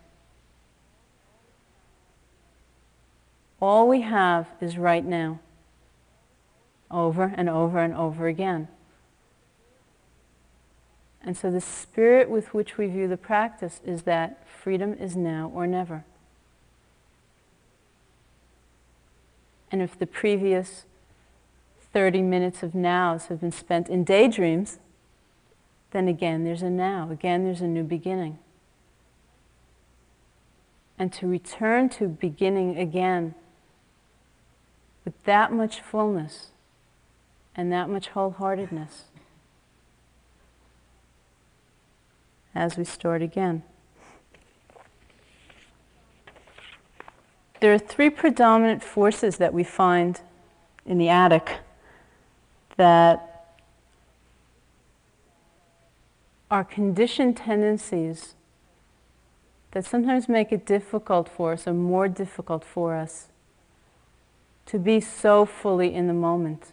All 3.61 3.87
we 3.87 4.01
have 4.01 4.47
is 4.59 4.77
right 4.77 5.05
now, 5.05 5.39
over 6.91 7.33
and 7.35 7.49
over 7.49 7.79
and 7.79 7.93
over 7.93 8.27
again. 8.27 8.67
And 11.23 11.35
so 11.35 11.49
the 11.49 11.61
spirit 11.61 12.29
with 12.29 12.53
which 12.53 12.77
we 12.77 12.85
view 12.87 13.07
the 13.07 13.17
practice 13.17 13.81
is 13.83 14.03
that 14.03 14.47
freedom 14.47 14.93
is 14.93 15.15
now 15.15 15.51
or 15.53 15.65
never. 15.65 16.05
And 19.71 19.81
if 19.81 19.97
the 19.97 20.05
previous 20.05 20.85
30 21.91 22.21
minutes 22.21 22.61
of 22.61 22.75
nows 22.75 23.27
have 23.27 23.41
been 23.41 23.51
spent 23.51 23.89
in 23.89 24.03
daydreams, 24.03 24.77
then 25.91 26.07
again 26.07 26.43
there's 26.43 26.61
a 26.61 26.69
now, 26.69 27.09
again 27.09 27.43
there's 27.43 27.61
a 27.61 27.67
new 27.67 27.83
beginning. 27.83 28.37
And 30.99 31.11
to 31.13 31.27
return 31.27 31.89
to 31.89 32.07
beginning 32.07 32.77
again 32.77 33.33
with 35.05 35.23
that 35.23 35.53
much 35.53 35.79
fullness 35.79 36.47
and 37.55 37.71
that 37.71 37.87
much 37.87 38.09
wholeheartedness 38.09 39.03
as 42.55 42.77
we 42.77 42.83
start 42.83 43.21
again. 43.21 43.63
There 47.59 47.73
are 47.73 47.79
three 47.79 48.09
predominant 48.09 48.83
forces 48.83 49.37
that 49.37 49.53
we 49.53 49.63
find 49.63 50.19
in 50.85 50.97
the 50.97 51.09
attic 51.09 51.59
that 52.77 53.55
are 56.51 56.63
conditioned 56.63 57.37
tendencies 57.37 58.35
that 59.71 59.85
sometimes 59.85 60.29
make 60.29 60.51
it 60.51 60.65
difficult 60.65 61.27
for 61.27 61.53
us 61.53 61.67
or 61.67 61.73
more 61.73 62.07
difficult 62.07 62.63
for 62.63 62.95
us 62.95 63.29
to 64.65 64.79
be 64.79 64.99
so 64.99 65.45
fully 65.45 65.93
in 65.93 66.07
the 66.07 66.13
moment 66.13 66.71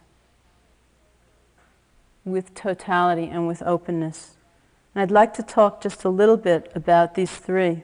with 2.25 2.53
totality 2.55 3.27
and 3.27 3.47
with 3.47 3.61
openness. 3.63 4.35
And 4.95 5.01
I'd 5.01 5.11
like 5.11 5.33
to 5.35 5.43
talk 5.43 5.81
just 5.81 6.03
a 6.03 6.09
little 6.09 6.37
bit 6.37 6.71
about 6.73 7.15
these 7.15 7.31
three. 7.31 7.83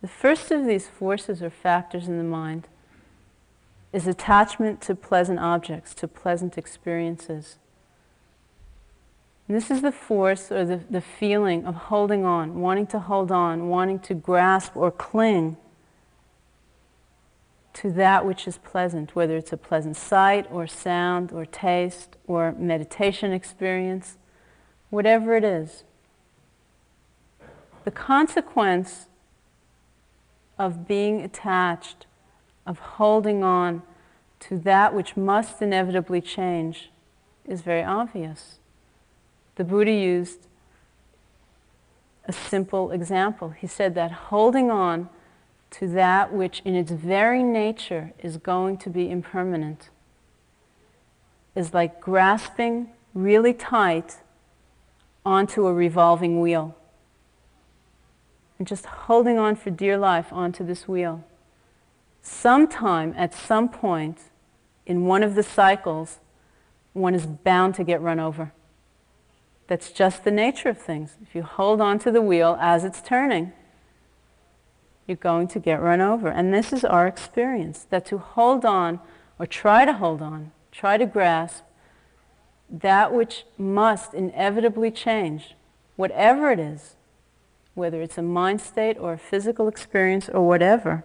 The 0.00 0.08
first 0.08 0.50
of 0.50 0.66
these 0.66 0.86
forces 0.86 1.42
or 1.42 1.50
factors 1.50 2.08
in 2.08 2.18
the 2.18 2.24
mind 2.24 2.68
is 3.92 4.06
attachment 4.06 4.80
to 4.82 4.94
pleasant 4.94 5.38
objects, 5.38 5.94
to 5.94 6.08
pleasant 6.08 6.56
experiences. 6.56 7.56
And 9.46 9.56
this 9.56 9.70
is 9.70 9.82
the 9.82 9.92
force 9.92 10.52
or 10.52 10.64
the, 10.64 10.80
the 10.88 11.00
feeling 11.00 11.66
of 11.66 11.74
holding 11.74 12.24
on, 12.24 12.60
wanting 12.60 12.86
to 12.88 13.00
hold 13.00 13.32
on, 13.32 13.68
wanting 13.68 13.98
to 14.00 14.14
grasp 14.14 14.76
or 14.76 14.92
cling 14.92 15.56
to 17.72 17.90
that 17.92 18.26
which 18.26 18.48
is 18.48 18.58
pleasant, 18.58 19.14
whether 19.14 19.36
it's 19.36 19.52
a 19.52 19.56
pleasant 19.56 19.96
sight 19.96 20.46
or 20.50 20.66
sound 20.66 21.32
or 21.32 21.46
taste 21.46 22.16
or 22.26 22.52
meditation 22.52 23.32
experience, 23.32 24.16
whatever 24.90 25.34
it 25.34 25.44
is. 25.44 25.84
The 27.84 27.90
consequence 27.90 29.06
of 30.58 30.86
being 30.86 31.22
attached, 31.22 32.06
of 32.66 32.78
holding 32.78 33.42
on 33.42 33.82
to 34.40 34.58
that 34.58 34.94
which 34.94 35.16
must 35.16 35.62
inevitably 35.62 36.20
change, 36.20 36.90
is 37.46 37.62
very 37.62 37.82
obvious. 37.82 38.58
The 39.56 39.64
Buddha 39.64 39.92
used 39.92 40.46
a 42.26 42.32
simple 42.32 42.90
example. 42.90 43.50
He 43.50 43.66
said 43.66 43.94
that 43.94 44.10
holding 44.10 44.70
on 44.70 45.08
to 45.70 45.86
that 45.88 46.32
which 46.32 46.62
in 46.64 46.74
its 46.74 46.90
very 46.90 47.42
nature 47.42 48.12
is 48.18 48.36
going 48.36 48.76
to 48.78 48.90
be 48.90 49.10
impermanent 49.10 49.90
is 51.54 51.74
like 51.74 52.00
grasping 52.00 52.88
really 53.14 53.52
tight 53.52 54.18
onto 55.24 55.66
a 55.66 55.72
revolving 55.72 56.40
wheel 56.40 56.76
and 58.58 58.66
just 58.66 58.86
holding 58.86 59.38
on 59.38 59.56
for 59.56 59.70
dear 59.70 59.96
life 59.96 60.32
onto 60.32 60.64
this 60.64 60.86
wheel. 60.86 61.24
Sometime, 62.22 63.14
at 63.16 63.34
some 63.34 63.68
point, 63.68 64.18
in 64.84 65.06
one 65.06 65.22
of 65.22 65.34
the 65.34 65.42
cycles, 65.42 66.18
one 66.92 67.14
is 67.14 67.24
bound 67.24 67.74
to 67.76 67.84
get 67.84 68.02
run 68.02 68.20
over. 68.20 68.52
That's 69.66 69.90
just 69.90 70.24
the 70.24 70.30
nature 70.30 70.68
of 70.68 70.76
things. 70.76 71.16
If 71.22 71.34
you 71.34 71.42
hold 71.42 71.80
on 71.80 71.98
to 72.00 72.10
the 72.10 72.20
wheel 72.20 72.58
as 72.60 72.84
it's 72.84 73.00
turning, 73.00 73.52
you're 75.10 75.16
going 75.16 75.48
to 75.48 75.58
get 75.58 75.82
run 75.82 76.00
over. 76.00 76.28
And 76.28 76.54
this 76.54 76.72
is 76.72 76.84
our 76.84 77.08
experience 77.08 77.84
that 77.90 78.06
to 78.06 78.18
hold 78.18 78.64
on 78.64 79.00
or 79.40 79.46
try 79.46 79.84
to 79.84 79.92
hold 79.92 80.22
on, 80.22 80.52
try 80.70 80.96
to 80.96 81.04
grasp 81.04 81.64
that 82.70 83.12
which 83.12 83.44
must 83.58 84.14
inevitably 84.14 84.92
change, 84.92 85.56
whatever 85.96 86.52
it 86.52 86.60
is, 86.60 86.94
whether 87.74 88.00
it's 88.00 88.18
a 88.18 88.22
mind 88.22 88.60
state 88.60 88.96
or 88.98 89.14
a 89.14 89.18
physical 89.18 89.66
experience 89.66 90.28
or 90.28 90.46
whatever, 90.46 91.02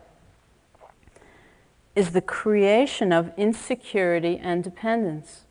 is 1.96 2.12
the 2.12 2.22
creation 2.22 3.12
of 3.12 3.32
insecurity 3.36 4.38
and 4.38 4.64
dependence. 4.64 5.46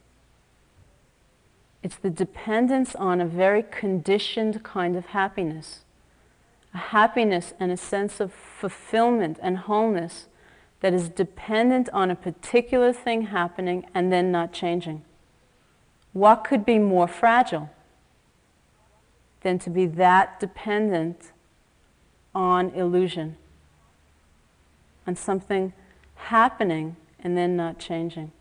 It's 1.82 1.96
the 1.96 2.10
dependence 2.10 2.94
on 2.94 3.20
a 3.20 3.26
very 3.26 3.64
conditioned 3.64 4.62
kind 4.62 4.94
of 4.96 5.06
happiness 5.06 5.83
a 6.74 6.78
happiness 6.78 7.54
and 7.60 7.70
a 7.70 7.76
sense 7.76 8.20
of 8.20 8.32
fulfillment 8.32 9.38
and 9.40 9.58
wholeness 9.58 10.26
that 10.80 10.92
is 10.92 11.08
dependent 11.08 11.88
on 11.90 12.10
a 12.10 12.16
particular 12.16 12.92
thing 12.92 13.22
happening 13.22 13.86
and 13.94 14.12
then 14.12 14.30
not 14.30 14.52
changing. 14.52 15.02
What 16.12 16.44
could 16.44 16.66
be 16.66 16.78
more 16.78 17.08
fragile 17.08 17.70
than 19.42 19.58
to 19.60 19.70
be 19.70 19.86
that 19.86 20.40
dependent 20.40 21.32
on 22.34 22.70
illusion, 22.70 23.36
on 25.06 25.16
something 25.16 25.72
happening 26.16 26.96
and 27.20 27.36
then 27.36 27.56
not 27.56 27.78
changing? 27.78 28.32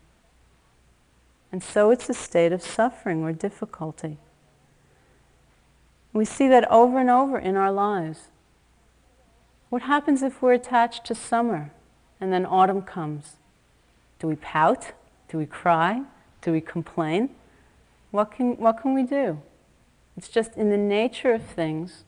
And 1.50 1.62
so 1.62 1.90
it's 1.90 2.10
a 2.10 2.14
state 2.14 2.52
of 2.52 2.62
suffering 2.62 3.22
or 3.22 3.32
difficulty. 3.32 4.18
We 6.14 6.24
see 6.24 6.48
that 6.48 6.70
over 6.70 6.98
and 6.98 7.10
over 7.10 7.38
in 7.38 7.56
our 7.56 7.72
lives. 7.72 8.28
What 9.68 9.82
happens 9.82 10.22
if 10.22 10.40
we're 10.40 10.52
attached 10.52 11.04
to 11.06 11.14
summer 11.14 11.72
and 12.20 12.32
then 12.32 12.46
autumn 12.46 12.82
comes? 12.82 13.36
Do 14.20 14.28
we 14.28 14.36
pout? 14.36 14.92
Do 15.28 15.36
we 15.38 15.46
cry? 15.46 16.02
Do 16.40 16.52
we 16.52 16.60
complain? 16.60 17.30
What 18.12 18.30
can, 18.30 18.56
what 18.56 18.80
can 18.80 18.94
we 18.94 19.02
do? 19.02 19.42
It's 20.16 20.28
just 20.28 20.56
in 20.56 20.70
the 20.70 20.76
nature 20.76 21.34
of 21.34 21.42
things 21.42 22.04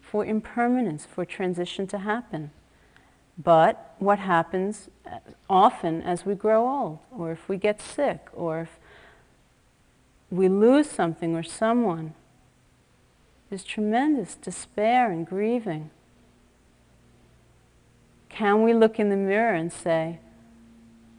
for 0.00 0.24
impermanence, 0.24 1.04
for 1.04 1.26
transition 1.26 1.86
to 1.88 1.98
happen. 1.98 2.52
But 3.36 3.94
what 3.98 4.18
happens 4.18 4.88
often 5.50 6.00
as 6.00 6.24
we 6.24 6.34
grow 6.34 6.66
old, 6.66 6.98
or 7.10 7.32
if 7.32 7.50
we 7.50 7.58
get 7.58 7.82
sick, 7.82 8.28
or 8.32 8.60
if 8.60 8.78
we 10.30 10.48
lose 10.48 10.90
something 10.90 11.34
or 11.34 11.42
someone, 11.42 12.14
there's 13.48 13.64
tremendous 13.64 14.34
despair 14.34 15.10
and 15.10 15.26
grieving. 15.26 15.90
Can 18.28 18.62
we 18.62 18.74
look 18.74 18.98
in 18.98 19.08
the 19.08 19.16
mirror 19.16 19.54
and 19.54 19.72
say, 19.72 20.18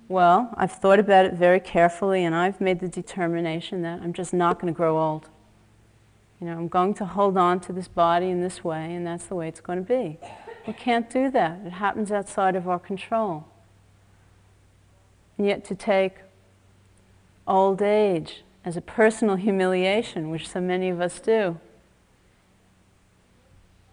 well, 0.09 0.53
I've 0.55 0.71
thought 0.71 0.99
about 0.99 1.25
it 1.25 1.33
very 1.33 1.59
carefully 1.59 2.23
and 2.23 2.35
I've 2.35 2.61
made 2.61 2.79
the 2.79 2.87
determination 2.87 3.81
that 3.81 4.01
I'm 4.01 4.13
just 4.13 4.33
not 4.33 4.59
going 4.59 4.73
to 4.73 4.77
grow 4.77 4.99
old. 4.99 5.29
You 6.39 6.47
know, 6.47 6.53
I'm 6.53 6.67
going 6.67 6.93
to 6.95 7.05
hold 7.05 7.37
on 7.37 7.59
to 7.61 7.73
this 7.73 7.87
body 7.87 8.29
in 8.29 8.41
this 8.41 8.63
way 8.63 8.93
and 8.93 9.05
that's 9.05 9.25
the 9.25 9.35
way 9.35 9.47
it's 9.47 9.61
going 9.61 9.79
to 9.79 9.85
be. 9.85 10.17
We 10.65 10.73
can't 10.73 11.09
do 11.09 11.31
that. 11.31 11.59
It 11.65 11.71
happens 11.71 12.11
outside 12.11 12.55
of 12.55 12.67
our 12.67 12.79
control. 12.79 13.45
And 15.37 15.47
yet 15.47 15.63
to 15.65 15.75
take 15.75 16.17
old 17.47 17.81
age 17.81 18.43
as 18.67 18.75
a 18.75 18.81
personal 18.81 19.37
humiliation, 19.37 20.29
which 20.29 20.49
so 20.49 20.59
many 20.59 20.89
of 20.89 20.99
us 20.99 21.21
do, 21.21 21.57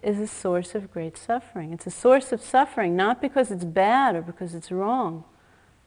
is 0.03 0.19
a 0.19 0.27
source 0.27 0.75
of 0.75 0.93
great 0.93 1.17
suffering. 1.17 1.73
It's 1.73 1.87
a 1.87 1.93
source 1.93 2.33
of 2.33 2.43
suffering 2.43 2.97
not 2.97 3.23
because 3.23 3.53
it's 3.53 3.65
bad 3.65 4.17
or 4.17 4.21
because 4.21 4.53
it's 4.53 4.73
wrong, 4.73 5.23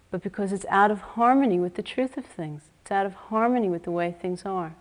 but 0.09 0.23
because 0.23 0.53
it's 0.53 0.65
out 0.69 0.89
of 0.89 1.01
harmony 1.01 1.59
with 1.59 1.75
the 1.75 1.83
truth 1.83 2.15
of 2.15 2.25
things. 2.25 2.61
It's 2.81 2.89
out 2.89 3.05
of 3.05 3.13
harmony 3.13 3.67
with 3.67 3.83
the 3.83 3.91
way 3.91 4.15
things 4.17 4.45
are. 4.45 4.73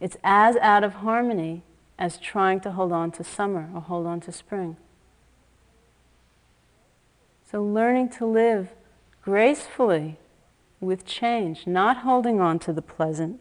It's 0.00 0.16
as 0.24 0.56
out 0.56 0.82
of 0.82 0.94
harmony 0.94 1.62
as 1.96 2.18
trying 2.18 2.58
to 2.62 2.72
hold 2.72 2.90
on 2.90 3.12
to 3.12 3.22
summer 3.22 3.70
or 3.72 3.82
hold 3.82 4.04
on 4.04 4.18
to 4.22 4.32
spring. 4.32 4.76
So 7.48 7.62
learning 7.62 8.08
to 8.18 8.26
live 8.26 8.70
gracefully 9.22 10.18
with 10.84 11.04
change, 11.04 11.66
not 11.66 11.98
holding 11.98 12.40
on 12.40 12.58
to 12.60 12.72
the 12.72 12.82
pleasant, 12.82 13.40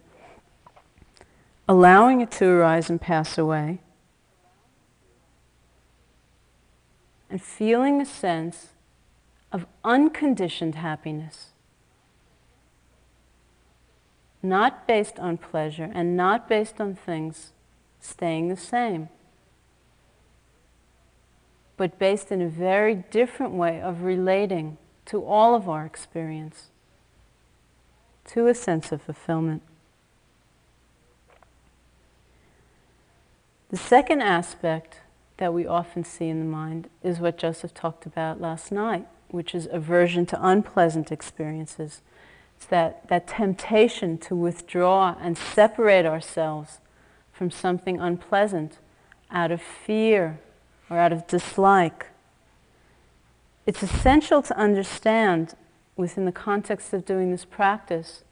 allowing 1.68 2.22
it 2.22 2.32
to 2.32 2.46
arise 2.48 2.90
and 2.90 3.00
pass 3.00 3.38
away, 3.38 3.80
and 7.30 7.42
feeling 7.42 8.02
a 8.02 8.06
sense 8.06 8.70
of 9.52 9.66
unconditioned 9.84 10.76
happiness, 10.76 11.48
not 14.42 14.88
based 14.88 15.20
on 15.20 15.38
pleasure 15.38 15.90
and 15.94 16.18
not 16.18 16.50
based 16.50 16.82
on 16.82 16.96
things 16.96 17.54
staying 18.00 18.50
the 18.50 18.58
same, 18.58 19.10
but 21.78 21.98
based 21.98 22.32
in 22.32 22.42
a 22.42 22.48
very 22.48 22.94
different 22.94 23.54
way 23.54 23.82
of 23.82 24.04
relating 24.04 24.78
to 25.06 25.24
all 25.24 25.56
of 25.56 25.70
our 25.70 25.86
experience 25.86 26.70
to 28.26 28.48
a 28.48 28.56
sense 28.56 28.92
of 28.92 29.02
fulfillment. 29.02 29.62
The 33.70 33.78
second 33.78 34.22
aspect 34.22 35.00
that 35.38 35.54
we 35.54 35.66
often 35.66 36.04
see 36.04 36.30
in 36.30 36.40
the 36.40 36.46
mind 36.46 36.90
is 37.02 37.20
what 37.20 37.38
Joseph 37.38 37.74
talked 37.74 38.06
about 38.06 38.40
last 38.40 38.72
night, 38.72 39.08
which 39.30 39.56
is 39.56 39.68
aversion 39.72 40.26
to 40.28 40.48
unpleasant 40.48 41.12
experiences. 41.12 42.02
It's 42.58 42.68
that, 42.68 43.08
that 43.08 43.28
temptation 43.28 44.18
to 44.20 44.36
withdraw 44.36 45.16
and 45.20 45.38
separate 45.38 46.06
ourselves 46.06 46.80
from 47.32 47.50
something 47.50 48.00
unpleasant 48.00 48.78
out 49.32 49.52
of 49.52 49.62
fear 49.62 50.40
or 50.90 50.98
out 51.00 51.12
of 51.12 51.26
dislike. 51.26 52.08
It's 53.66 53.82
essential 53.82 54.42
to 54.44 54.58
understand 54.58 55.56
within 55.96 56.26
the 56.26 56.32
context 56.32 56.94
of 56.94 57.06
doing 57.06 57.32
this 57.32 57.46
practice 57.46 58.24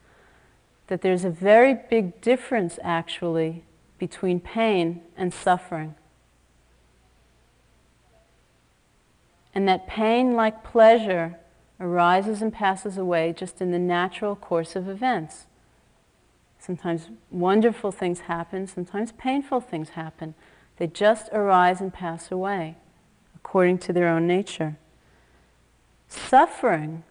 that 0.87 1.01
there's 1.01 1.23
a 1.23 1.29
very 1.29 1.73
big 1.89 2.19
difference 2.21 2.77
actually 2.83 3.63
between 3.97 4.39
pain 4.39 5.01
and 5.15 5.33
suffering. 5.33 5.95
And 9.53 9.67
that 9.67 9.87
pain, 9.87 10.33
like 10.33 10.63
pleasure, 10.63 11.37
arises 11.79 12.41
and 12.41 12.53
passes 12.53 12.97
away 12.97 13.33
just 13.35 13.61
in 13.61 13.71
the 13.71 13.79
natural 13.79 14.35
course 14.35 14.75
of 14.75 14.87
events. 14.87 15.45
Sometimes 16.59 17.09
wonderful 17.31 17.91
things 17.91 18.21
happen, 18.21 18.67
sometimes 18.67 19.11
painful 19.13 19.61
things 19.61 19.89
happen. 19.89 20.35
They 20.77 20.87
just 20.87 21.29
arise 21.31 21.81
and 21.81 21.93
pass 21.93 22.31
away 22.31 22.77
according 23.35 23.79
to 23.79 23.93
their 23.93 24.07
own 24.07 24.27
nature. 24.27 24.77
Suffering 26.07 27.03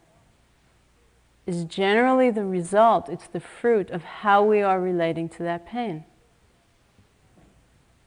is 1.51 1.65
generally 1.65 2.31
the 2.31 2.45
result, 2.45 3.09
it's 3.09 3.27
the 3.27 3.41
fruit 3.41 3.91
of 3.91 4.05
how 4.05 4.41
we 4.45 4.63
are 4.63 4.81
relating 4.81 5.29
to 5.29 5.43
that 5.43 5.67
pain. 5.67 6.05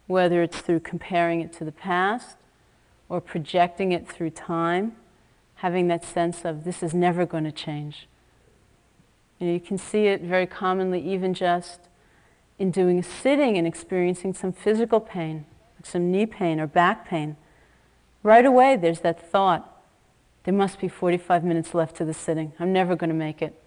Whether 0.08 0.42
it's 0.42 0.60
through 0.60 0.80
comparing 0.80 1.42
it 1.42 1.52
to 1.54 1.66
the 1.66 1.74
past 1.74 2.38
or 3.10 3.20
projecting 3.20 3.92
it 3.92 4.08
through 4.08 4.30
time, 4.30 4.96
having 5.56 5.90
that 5.90 6.06
sense 6.06 6.46
of 6.46 6.64
this 6.64 6.82
is 6.82 6.94
never 6.94 7.26
going 7.26 7.44
to 7.44 7.52
change. 7.52 8.08
You, 9.40 9.48
know, 9.48 9.54
you 9.54 9.60
can 9.60 9.78
see 9.78 10.08
it 10.08 10.22
very 10.22 10.48
commonly 10.48 11.06
even 11.06 11.34
just 11.34 11.82
in 12.58 12.72
doing 12.72 13.00
a 13.00 13.04
sitting 13.04 13.58
and 13.58 13.68
experiencing 13.68 14.34
some 14.34 14.54
physical 14.54 15.02
pain, 15.02 15.46
like 15.78 15.86
some 15.86 16.10
knee 16.10 16.26
pain 16.26 16.62
or 16.62 16.68
back 16.68 17.06
pain. 17.06 17.36
Right 18.24 18.46
away 18.46 18.78
there's 18.78 19.02
that 19.02 19.30
thought, 19.30 19.73
there 20.44 20.54
must 20.54 20.80
be 20.80 20.88
45 20.88 21.44
minutes 21.44 21.74
left 21.74 21.96
to 21.98 22.06
the 22.06 22.14
sitting. 22.14 22.54
I'm 22.60 22.74
never 22.74 22.96
going 22.96 23.10
to 23.10 23.16
make 23.16 23.42
it. 23.42 23.60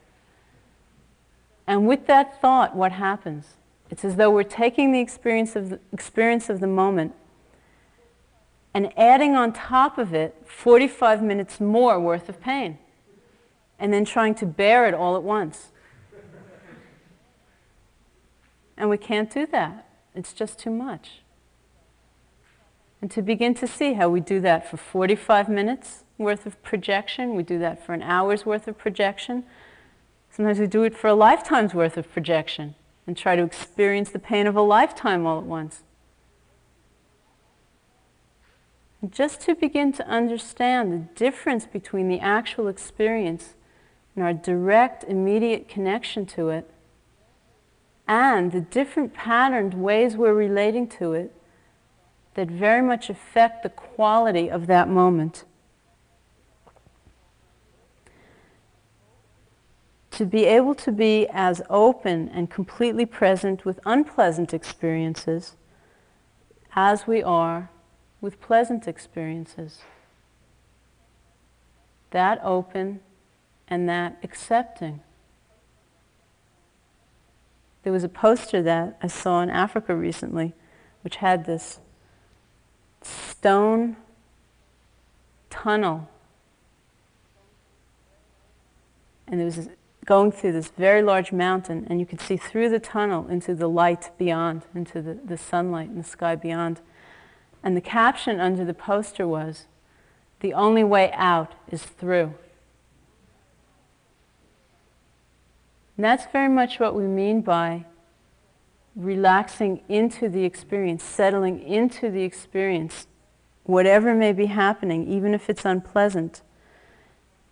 And 1.67 1.87
with 1.87 2.07
that 2.07 2.41
thought, 2.41 2.77
what 2.77 2.93
happens? 2.93 3.57
It's 3.91 4.05
as 4.05 4.17
though 4.17 4.31
we're 4.31 4.43
taking 4.43 4.93
the 4.93 5.01
experience 5.01 5.57
of 5.57 5.71
the, 5.71 5.81
experience 5.93 6.49
of 6.49 6.61
the 6.61 6.67
moment 6.67 7.15
and 8.75 8.93
adding 8.99 9.35
on 9.35 9.53
top 9.53 9.97
of 9.97 10.13
it 10.13 10.37
45 10.45 11.23
minutes 11.23 11.61
more 11.61 11.99
worth 11.99 12.29
of 12.29 12.41
pain 12.41 12.79
and 13.79 13.93
then 13.93 14.05
trying 14.05 14.35
to 14.37 14.47
bear 14.47 14.87
it 14.87 14.95
all 14.95 15.17
at 15.17 15.23
once. 15.23 15.71
And 18.77 18.91
we 18.91 18.99
can't 18.99 19.31
do 19.31 19.47
that. 19.47 19.89
It's 20.15 20.33
just 20.33 20.59
too 20.59 20.71
much. 20.71 21.23
And 23.01 23.11
to 23.13 23.23
begin 23.23 23.55
to 23.55 23.67
see 23.67 23.95
how 23.95 24.09
we 24.09 24.21
do 24.21 24.41
that 24.41 24.69
for 24.71 24.77
45 24.77 25.49
minutes 25.49 26.05
worth 26.19 26.47
of 26.47 26.63
projection, 26.63 27.35
we 27.35 27.43
do 27.43 27.59
that 27.59 27.85
for 27.85 27.93
an 27.93 28.03
hour's 28.03 28.47
worth 28.47 28.69
of 28.69 28.79
projection. 28.79 29.45
Sometimes 30.31 30.59
we 30.59 30.67
do 30.67 30.83
it 30.83 30.97
for 30.97 31.09
a 31.09 31.15
lifetime's 31.15 31.75
worth 31.75 31.97
of 31.97 32.11
projection 32.13 32.75
and 33.07 33.17
try 33.17 33.37
to 33.37 33.43
experience 33.43 34.11
the 34.11 34.19
pain 34.19 34.47
of 34.47 34.57
a 34.57 34.63
lifetime 34.63 35.27
all 35.27 35.39
at 35.39 35.45
once. 35.45 35.83
Just 39.09 39.41
to 39.43 39.55
begin 39.55 39.93
to 39.93 40.07
understand 40.09 40.93
the 40.93 41.15
difference 41.15 41.67
between 41.67 42.09
the 42.09 42.19
actual 42.19 42.67
experience 42.67 43.55
and 44.15 44.25
our 44.25 44.33
direct, 44.33 45.05
immediate 45.05 45.69
connection 45.69 46.27
to 46.27 46.49
it, 46.49 46.69
and 48.09 48.53
the 48.53 48.61
different 48.61 49.13
patterned 49.13 49.75
ways 49.75 50.17
we're 50.17 50.35
relating 50.35 50.89
to 50.89 51.13
it 51.13 51.33
that 52.35 52.49
very 52.49 52.83
much 52.83 53.11
affect 53.11 53.63
the 53.63 53.69
quality 53.69 54.51
of 54.51 54.67
that 54.67 54.89
moment. 54.89 55.45
To 60.17 60.25
be 60.25 60.47
able 60.47 60.75
to 60.77 60.93
be 60.93 61.29
as 61.31 61.61
open 61.69 62.31
and 62.31 62.51
completely 62.51 63.05
present 63.05 63.67
with 63.67 63.79
unpleasant 63.85 64.55
experiences 64.55 65.57
as 66.75 67.07
we 67.07 67.23
are 67.23 67.69
with 68.23 68.41
pleasant 68.41 68.89
experiences. 68.89 69.81
That 72.13 72.41
open 72.43 73.01
and 73.69 73.87
that 73.91 74.17
accepting. 74.23 75.01
There 77.83 77.93
was 77.93 78.03
a 78.03 78.09
poster 78.09 78.63
that 78.63 78.97
I 79.03 79.09
saw 79.09 79.43
in 79.43 79.51
Africa 79.51 79.95
recently, 79.95 80.55
which 81.03 81.17
had 81.17 81.45
this 81.45 81.79
stone 83.03 83.97
tunnel. 85.51 86.09
And 89.29 89.43
it 89.43 89.45
was 89.45 89.69
going 90.07 90.31
through 90.31 90.53
this 90.53 90.69
very 90.69 91.03
large 91.03 91.33
mountain, 91.33 91.85
and 91.91 91.99
you 91.99 92.07
could 92.07 92.21
see 92.21 92.37
through 92.37 92.71
the 92.71 92.79
tunnel 92.79 93.27
into 93.29 93.55
the 93.55 93.69
light 93.69 94.11
beyond, 94.17 94.63
into 94.75 95.03
the, 95.03 95.15
the 95.15 95.37
sunlight 95.37 95.89
and 95.89 95.99
the 95.99 96.09
sky 96.09 96.37
beyond. 96.37 96.81
And 97.63 97.77
the 97.77 97.81
caption 97.81 98.41
under 98.41 98.65
the 98.65 98.73
poster 98.73 99.27
was, 99.27 99.67
The 100.41 100.55
only 100.55 100.85
way 100.85 101.11
out 101.13 101.55
is 101.69 101.83
through. 101.83 102.35
And 105.97 106.05
that's 106.05 106.27
very 106.33 106.49
much 106.49 106.79
what 106.79 106.95
we 106.95 107.05
mean 107.05 107.41
by 107.41 107.87
relaxing 108.95 109.83
into 109.89 110.29
the 110.29 110.45
experience, 110.45 111.03
settling 111.03 111.61
into 111.61 112.11
the 112.11 112.23
experience, 112.23 113.09
whatever 113.65 114.15
may 114.15 114.33
be 114.33 114.47
happening, 114.47 115.11
even 115.11 115.35
if 115.35 115.51
it's 115.51 115.65
unpleasant. 115.65 116.43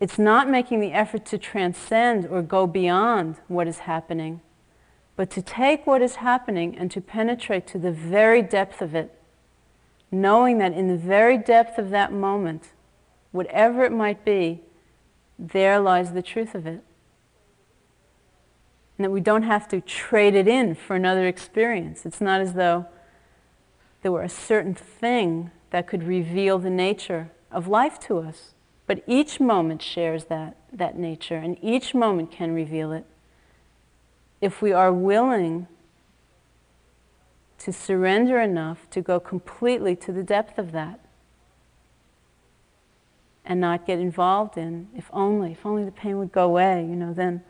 It's 0.00 0.18
not 0.18 0.48
making 0.48 0.80
the 0.80 0.92
effort 0.92 1.24
to 1.26 1.38
transcend 1.38 2.26
or 2.26 2.42
go 2.42 2.66
beyond 2.66 3.36
what 3.48 3.68
is 3.68 3.80
happening, 3.80 4.40
but 5.16 5.30
to 5.30 5.42
take 5.42 5.86
what 5.86 6.02
is 6.02 6.16
happening 6.16 6.76
and 6.76 6.90
to 6.90 7.00
penetrate 7.00 7.66
to 7.68 7.78
the 7.78 7.92
very 7.92 8.42
depth 8.42 8.82
of 8.82 8.94
it, 8.94 9.16
knowing 10.10 10.58
that 10.58 10.72
in 10.72 10.88
the 10.88 10.96
very 10.96 11.38
depth 11.38 11.78
of 11.78 11.90
that 11.90 12.12
moment, 12.12 12.72
whatever 13.32 13.84
it 13.84 13.92
might 13.92 14.24
be, 14.24 14.60
there 15.38 15.80
lies 15.80 16.12
the 16.12 16.22
truth 16.22 16.54
of 16.54 16.66
it 16.66 16.82
and 18.96 19.04
that 19.04 19.10
we 19.10 19.20
don't 19.20 19.42
have 19.42 19.66
to 19.68 19.80
trade 19.80 20.34
it 20.34 20.46
in 20.46 20.74
for 20.74 20.94
another 20.94 21.26
experience. 21.26 22.06
It's 22.06 22.20
not 22.20 22.40
as 22.40 22.54
though 22.54 22.86
there 24.02 24.12
were 24.12 24.22
a 24.22 24.28
certain 24.28 24.74
thing 24.74 25.50
that 25.70 25.86
could 25.86 26.04
reveal 26.04 26.58
the 26.58 26.70
nature 26.70 27.30
of 27.50 27.66
life 27.66 27.98
to 28.00 28.18
us. 28.18 28.53
But 28.86 29.02
each 29.06 29.40
moment 29.40 29.82
shares 29.82 30.24
that, 30.26 30.56
that 30.72 30.98
nature, 30.98 31.36
and 31.36 31.56
each 31.62 31.94
moment 31.94 32.30
can 32.30 32.54
reveal 32.54 32.92
it. 32.92 33.06
If 34.40 34.60
we 34.60 34.72
are 34.72 34.92
willing 34.92 35.66
to 37.58 37.72
surrender 37.72 38.38
enough 38.38 38.90
to 38.90 39.00
go 39.00 39.18
completely 39.18 39.96
to 39.96 40.12
the 40.12 40.22
depth 40.22 40.58
of 40.58 40.72
that 40.72 41.00
and 43.44 43.60
not 43.60 43.86
get 43.86 43.98
involved 43.98 44.58
in, 44.58 44.88
if 44.94 45.08
only, 45.12 45.52
if 45.52 45.64
only 45.64 45.84
the 45.84 45.92
pain 45.92 46.18
would 46.18 46.32
go 46.32 46.44
away, 46.44 46.82
you 46.82 46.96
know, 46.96 47.14
then 47.14 47.42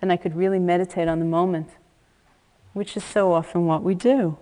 then 0.00 0.10
I 0.10 0.16
could 0.16 0.36
really 0.36 0.58
meditate 0.58 1.08
on 1.08 1.18
the 1.18 1.24
moment, 1.24 1.70
which 2.72 2.96
is 2.96 3.04
so 3.04 3.32
often 3.32 3.66
what 3.66 3.82
we 3.82 3.94
do. 3.94 4.36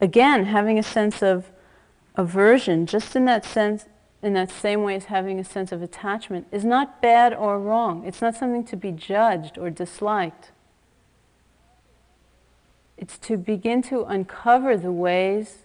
Again, 0.00 0.46
having 0.46 0.78
a 0.78 0.82
sense 0.82 1.22
of 1.22 1.50
aversion, 2.16 2.86
just 2.86 3.16
in 3.16 3.24
that 3.26 3.44
sense, 3.44 3.86
in 4.22 4.34
that 4.34 4.50
same 4.50 4.82
way 4.82 4.94
as 4.94 5.06
having 5.06 5.40
a 5.40 5.44
sense 5.44 5.72
of 5.72 5.82
attachment, 5.82 6.46
is 6.52 6.64
not 6.64 7.02
bad 7.02 7.34
or 7.34 7.58
wrong. 7.58 8.04
It's 8.06 8.22
not 8.22 8.36
something 8.36 8.64
to 8.64 8.76
be 8.76 8.92
judged 8.92 9.58
or 9.58 9.68
disliked. 9.68 10.52
It's 12.96 13.18
to 13.18 13.36
begin 13.36 13.82
to 13.82 14.04
uncover 14.04 14.76
the 14.76 14.92
ways 14.92 15.58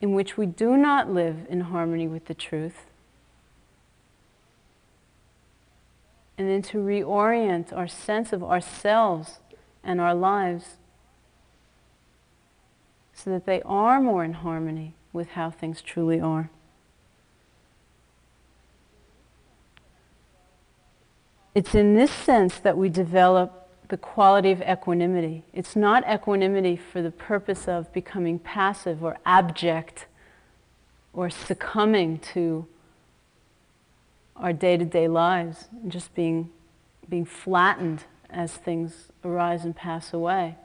in 0.00 0.12
which 0.12 0.36
we 0.36 0.44
do 0.44 0.76
not 0.76 1.10
live 1.10 1.46
in 1.48 1.62
harmony 1.62 2.06
with 2.06 2.26
the 2.26 2.34
truth 2.34 2.84
and 6.38 6.48
then 6.48 6.62
to 6.62 6.78
reorient 6.78 7.72
our 7.72 7.88
sense 7.88 8.32
of 8.32 8.44
ourselves 8.44 9.38
and 9.82 10.00
our 10.00 10.14
lives 10.14 10.76
so 13.14 13.30
that 13.30 13.46
they 13.46 13.62
are 13.62 14.00
more 14.00 14.22
in 14.22 14.34
harmony 14.34 14.94
with 15.16 15.30
how 15.30 15.50
things 15.50 15.82
truly 15.82 16.20
are. 16.20 16.50
It's 21.54 21.74
in 21.74 21.94
this 21.94 22.12
sense 22.12 22.58
that 22.58 22.76
we 22.76 22.90
develop 22.90 23.68
the 23.88 23.96
quality 23.96 24.52
of 24.52 24.60
equanimity. 24.60 25.42
It's 25.54 25.74
not 25.74 26.04
equanimity 26.06 26.76
for 26.76 27.00
the 27.00 27.10
purpose 27.10 27.66
of 27.66 27.90
becoming 27.94 28.38
passive 28.38 29.02
or 29.02 29.16
abject 29.24 30.06
or 31.14 31.30
succumbing 31.30 32.18
to 32.34 32.66
our 34.36 34.52
day-to-day 34.52 35.08
lives 35.08 35.68
and 35.82 35.90
just 35.90 36.14
being, 36.14 36.50
being 37.08 37.24
flattened 37.24 38.04
as 38.28 38.52
things 38.52 39.08
arise 39.24 39.64
and 39.64 39.74
pass 39.74 40.12
away. 40.12 40.56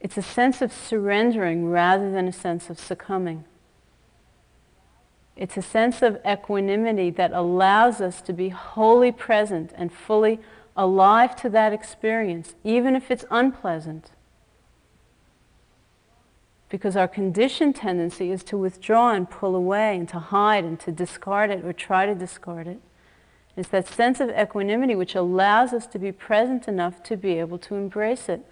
It's 0.00 0.16
a 0.16 0.22
sense 0.22 0.62
of 0.62 0.72
surrendering 0.72 1.68
rather 1.68 2.10
than 2.10 2.26
a 2.26 2.32
sense 2.32 2.70
of 2.70 2.78
succumbing. 2.78 3.44
It's 5.36 5.56
a 5.56 5.62
sense 5.62 6.02
of 6.02 6.18
equanimity 6.26 7.10
that 7.10 7.32
allows 7.32 8.00
us 8.00 8.20
to 8.22 8.32
be 8.32 8.50
wholly 8.50 9.12
present 9.12 9.72
and 9.76 9.92
fully 9.92 10.40
alive 10.76 11.36
to 11.36 11.48
that 11.50 11.72
experience, 11.72 12.54
even 12.64 12.96
if 12.96 13.10
it's 13.10 13.24
unpleasant 13.30 14.10
because 16.70 16.96
our 16.96 17.08
conditioned 17.08 17.74
tendency 17.74 18.30
is 18.30 18.42
to 18.44 18.56
withdraw 18.56 19.12
and 19.12 19.28
pull 19.28 19.54
away 19.54 19.96
and 19.96 20.08
to 20.08 20.18
hide 20.18 20.64
and 20.64 20.78
to 20.80 20.92
discard 20.92 21.50
it 21.50 21.64
or 21.64 21.72
try 21.72 22.06
to 22.06 22.14
discard 22.14 22.66
it. 22.66 22.80
It's 23.56 23.68
that 23.70 23.88
sense 23.88 24.20
of 24.20 24.30
equanimity 24.30 24.94
which 24.94 25.16
allows 25.16 25.72
us 25.72 25.86
to 25.88 25.98
be 25.98 26.12
present 26.12 26.68
enough 26.68 27.02
to 27.02 27.16
be 27.16 27.32
able 27.40 27.58
to 27.58 27.74
embrace 27.74 28.28
it, 28.28 28.46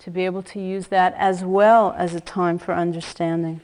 to 0.00 0.10
be 0.10 0.24
able 0.24 0.42
to 0.42 0.60
use 0.60 0.88
that 0.88 1.14
as 1.16 1.44
well 1.44 1.94
as 1.96 2.14
a 2.14 2.20
time 2.20 2.58
for 2.58 2.74
understanding. 2.74 3.60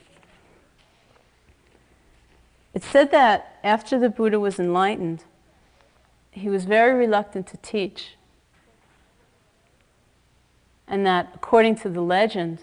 It's 2.75 2.87
said 2.87 3.11
that 3.11 3.59
after 3.65 3.99
the 3.99 4.11
Buddha 4.11 4.39
was 4.39 4.59
enlightened, 4.59 5.25
he 6.31 6.51
was 6.51 6.67
very 6.67 6.93
reluctant 6.93 7.47
to 7.49 7.57
teach. 7.57 8.17
And 10.87 11.07
that, 11.07 11.33
according 11.35 11.77
to 11.77 11.89
the 11.89 12.03
legend, 12.03 12.61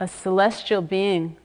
a 0.00 0.08
celestial 0.08 0.82
being 0.82 1.36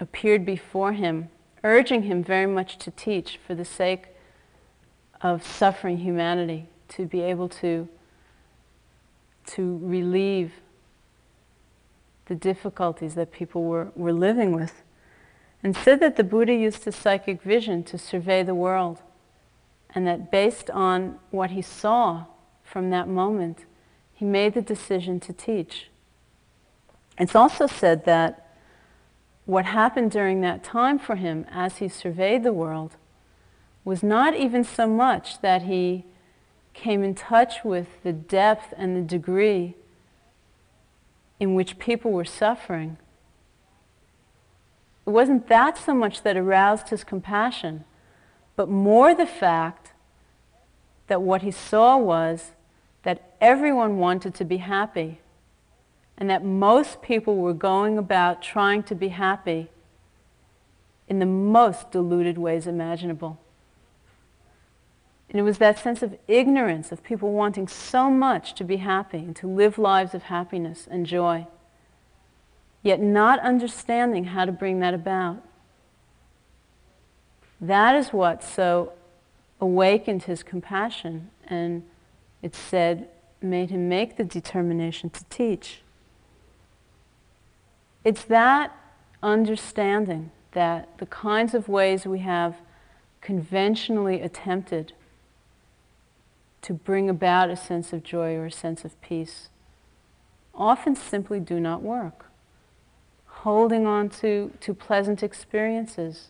appeared 0.00 0.44
before 0.44 0.94
him, 0.94 1.28
urging 1.62 2.02
him 2.02 2.24
very 2.24 2.46
much 2.46 2.76
to 2.78 2.90
teach 2.90 3.38
for 3.46 3.54
the 3.54 3.64
sake 3.64 4.08
of 5.20 5.46
suffering 5.46 5.98
humanity, 5.98 6.66
to 6.88 7.06
be 7.06 7.20
able 7.20 7.48
to, 7.48 7.88
to 9.54 9.78
relieve 9.82 10.52
the 12.26 12.34
difficulties 12.34 13.14
that 13.16 13.32
people 13.32 13.64
were, 13.64 13.90
were 13.96 14.12
living 14.12 14.52
with. 14.52 14.82
And 15.62 15.76
said 15.76 16.00
that 16.00 16.16
the 16.16 16.24
Buddha 16.24 16.54
used 16.54 16.84
his 16.84 16.96
psychic 16.96 17.42
vision 17.42 17.82
to 17.84 17.98
survey 17.98 18.42
the 18.42 18.54
world 18.54 19.02
And 19.94 20.06
that 20.06 20.30
based 20.30 20.70
on 20.70 21.18
what 21.30 21.50
he 21.50 21.62
saw 21.62 22.26
from 22.62 22.90
that 22.90 23.08
moment, 23.08 23.64
he 24.14 24.24
made 24.24 24.54
the 24.54 24.62
decision 24.62 25.18
to 25.20 25.32
teach. 25.32 25.90
It's 27.18 27.34
also 27.34 27.66
said 27.66 28.04
that 28.04 28.56
what 29.44 29.66
happened 29.66 30.12
during 30.12 30.40
that 30.42 30.62
time 30.62 30.98
for 30.98 31.16
him 31.16 31.44
as 31.50 31.78
he 31.78 31.88
surveyed 31.88 32.44
the 32.44 32.52
world 32.52 32.96
was 33.84 34.02
not 34.02 34.36
even 34.36 34.62
so 34.62 34.86
much 34.86 35.40
that 35.40 35.62
he 35.62 36.04
came 36.74 37.02
in 37.02 37.14
touch 37.14 37.64
with 37.64 38.02
the 38.02 38.12
depth 38.12 38.72
and 38.76 38.96
the 38.96 39.02
degree 39.02 39.74
in 41.38 41.54
which 41.54 41.78
people 41.78 42.12
were 42.12 42.24
suffering. 42.24 42.98
It 45.06 45.10
wasn't 45.10 45.48
that 45.48 45.78
so 45.78 45.94
much 45.94 46.22
that 46.22 46.36
aroused 46.36 46.90
his 46.90 47.02
compassion, 47.02 47.84
but 48.56 48.68
more 48.68 49.14
the 49.14 49.26
fact 49.26 49.92
that 51.06 51.22
what 51.22 51.42
he 51.42 51.50
saw 51.50 51.96
was 51.96 52.52
that 53.02 53.34
everyone 53.40 53.98
wanted 53.98 54.34
to 54.34 54.44
be 54.44 54.58
happy 54.58 55.20
and 56.16 56.28
that 56.28 56.44
most 56.44 57.00
people 57.00 57.36
were 57.36 57.54
going 57.54 57.96
about 57.96 58.42
trying 58.42 58.82
to 58.84 58.94
be 58.94 59.08
happy 59.08 59.68
in 61.08 61.18
the 61.18 61.26
most 61.26 61.90
deluded 61.90 62.36
ways 62.38 62.66
imaginable. 62.66 63.38
And 65.30 65.38
it 65.38 65.42
was 65.42 65.58
that 65.58 65.78
sense 65.78 66.02
of 66.02 66.18
ignorance 66.26 66.90
of 66.90 67.04
people 67.04 67.32
wanting 67.32 67.68
so 67.68 68.10
much 68.10 68.52
to 68.54 68.64
be 68.64 68.78
happy 68.78 69.18
and 69.18 69.36
to 69.36 69.46
live 69.46 69.78
lives 69.78 70.12
of 70.12 70.24
happiness 70.24 70.88
and 70.90 71.06
joy, 71.06 71.46
yet 72.82 73.00
not 73.00 73.38
understanding 73.38 74.24
how 74.24 74.44
to 74.44 74.50
bring 74.50 74.80
that 74.80 74.92
about. 74.92 75.42
That 77.60 77.94
is 77.94 78.12
what 78.12 78.42
so 78.42 78.92
awakened 79.60 80.24
his 80.24 80.42
compassion 80.42 81.30
and 81.46 81.84
it 82.42 82.56
said 82.56 83.08
made 83.40 83.70
him 83.70 83.88
make 83.88 84.16
the 84.16 84.24
determination 84.24 85.10
to 85.10 85.24
teach. 85.24 85.82
It's 88.02 88.24
that 88.24 88.74
understanding 89.22 90.30
that 90.52 90.88
the 90.98 91.06
kinds 91.06 91.54
of 91.54 91.68
ways 91.68 92.04
we 92.06 92.18
have 92.20 92.56
conventionally 93.20 94.20
attempted 94.22 94.94
to 96.62 96.74
bring 96.74 97.08
about 97.08 97.50
a 97.50 97.56
sense 97.56 97.92
of 97.92 98.02
joy 98.02 98.34
or 98.34 98.46
a 98.46 98.52
sense 98.52 98.84
of 98.84 99.00
peace 99.00 99.48
often 100.54 100.94
simply 100.94 101.40
do 101.40 101.58
not 101.58 101.82
work. 101.82 102.26
Holding 103.26 103.86
on 103.86 104.10
to, 104.10 104.52
to 104.60 104.74
pleasant 104.74 105.22
experiences. 105.22 106.28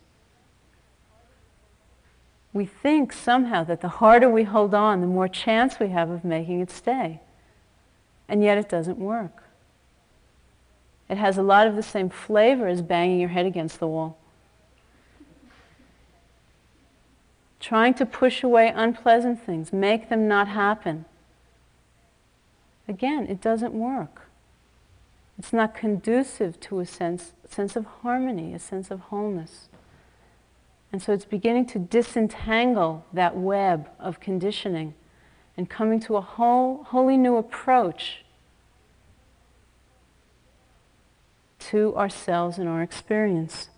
We 2.52 2.64
think 2.64 3.12
somehow 3.12 3.64
that 3.64 3.80
the 3.80 3.88
harder 3.88 4.28
we 4.28 4.44
hold 4.44 4.74
on, 4.74 5.00
the 5.00 5.06
more 5.06 5.28
chance 5.28 5.80
we 5.80 5.88
have 5.88 6.10
of 6.10 6.24
making 6.24 6.60
it 6.60 6.70
stay. 6.70 7.20
And 8.28 8.42
yet 8.42 8.58
it 8.58 8.68
doesn't 8.68 8.98
work. 8.98 9.44
It 11.08 11.18
has 11.18 11.36
a 11.36 11.42
lot 11.42 11.66
of 11.66 11.74
the 11.74 11.82
same 11.82 12.08
flavor 12.08 12.68
as 12.68 12.82
banging 12.82 13.18
your 13.18 13.30
head 13.30 13.46
against 13.46 13.80
the 13.80 13.88
wall. 13.88 14.16
Trying 17.60 17.94
to 17.94 18.06
push 18.06 18.42
away 18.42 18.72
unpleasant 18.74 19.44
things, 19.44 19.72
make 19.72 20.08
them 20.08 20.26
not 20.26 20.48
happen. 20.48 21.04
Again, 22.88 23.26
it 23.28 23.40
doesn't 23.40 23.74
work. 23.74 24.22
It's 25.38 25.52
not 25.52 25.74
conducive 25.74 26.58
to 26.60 26.80
a 26.80 26.86
sense, 26.86 27.32
sense 27.48 27.76
of 27.76 27.86
harmony, 28.02 28.52
a 28.52 28.58
sense 28.58 28.90
of 28.90 29.00
wholeness. 29.00 29.68
And 30.92 31.00
so 31.00 31.12
it's 31.12 31.24
beginning 31.24 31.66
to 31.66 31.78
disentangle 31.78 33.06
that 33.12 33.36
web 33.36 33.88
of 33.98 34.20
conditioning 34.20 34.94
and 35.56 35.68
coming 35.68 36.00
to 36.00 36.16
a 36.16 36.20
whole, 36.20 36.84
wholly 36.84 37.16
new 37.16 37.36
approach 37.36 38.24
to 41.60 41.94
ourselves 41.96 42.58
and 42.58 42.68
our 42.68 42.82
experience. 42.82 43.68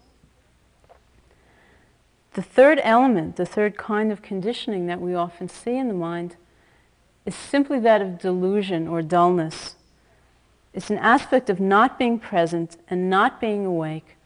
The 2.35 2.43
third 2.43 2.81
element, 2.83 3.37
the 3.37 3.45
third 3.45 3.77
kind 3.77 4.11
of 4.11 4.23
conditioning 4.23 4.87
that 4.87 5.01
we 5.01 5.15
often 5.15 5.49
see 5.49 5.77
in 5.77 5.89
the 5.89 5.95
mind, 5.95 6.37
is 7.27 7.35
simply 7.35 7.79
that 7.81 8.01
of 8.01 8.19
delusion 8.19 8.89
or 8.89 9.03
dullness. 9.03 9.77
It's 10.73 10.89
an 10.89 10.99
aspect 10.99 11.51
of 11.51 11.61
not 11.61 11.99
being 11.99 12.19
present 12.19 12.79
and 12.89 13.11
not 13.11 13.41
being 13.41 13.67
awake, 13.67 14.17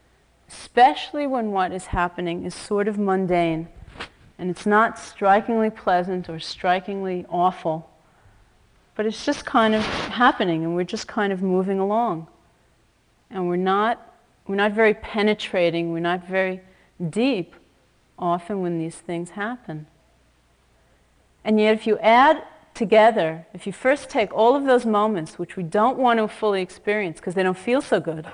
especially 0.49 1.27
when 1.27 1.51
what 1.51 1.73
is 1.73 1.87
happening 1.87 2.45
is 2.45 2.55
sort 2.55 2.87
of 2.87 2.97
mundane 2.97 3.69
and 4.39 4.51
it's 4.51 4.67
not 4.67 4.99
strikingly 4.99 5.71
pleasant 5.71 6.29
or 6.29 6.39
strikingly 6.39 7.25
awful, 7.29 7.91
but 8.95 9.07
it's 9.07 9.25
just 9.25 9.45
kind 9.45 9.75
of 9.75 9.83
happening 9.83 10.63
and 10.63 10.77
we're 10.77 10.85
just 10.85 11.09
kind 11.09 11.33
of 11.33 11.43
moving 11.43 11.81
along. 11.81 12.29
And 13.31 13.49
we're 13.49 13.57
not, 13.57 14.15
we're 14.47 14.57
not 14.57 14.73
very 14.73 14.95
penetrating, 14.95 15.91
we're 15.91 16.01
not 16.01 16.27
very 16.27 16.61
deep 17.11 17.55
often 18.19 18.63
when 18.63 18.79
these 18.79 18.97
things 18.97 19.31
happen. 19.31 19.87
And 21.45 21.61
yet, 21.61 21.75
if 21.75 21.87
you 21.87 21.99
add 21.99 22.43
together, 22.75 23.47
if 23.55 23.67
you 23.67 23.73
first 23.73 24.11
take 24.11 24.35
all 24.35 24.57
of 24.57 24.65
those 24.65 24.85
moments 24.85 25.39
which 25.39 25.57
we 25.57 25.63
don't 25.63 25.99
want 25.99 26.19
to 26.19 26.29
fully 26.29 26.61
experience 26.61 27.19
because 27.19 27.35
they 27.35 27.43
don't 27.43 27.57
feel 27.57 27.81
so 27.81 28.01
good, 28.01 28.27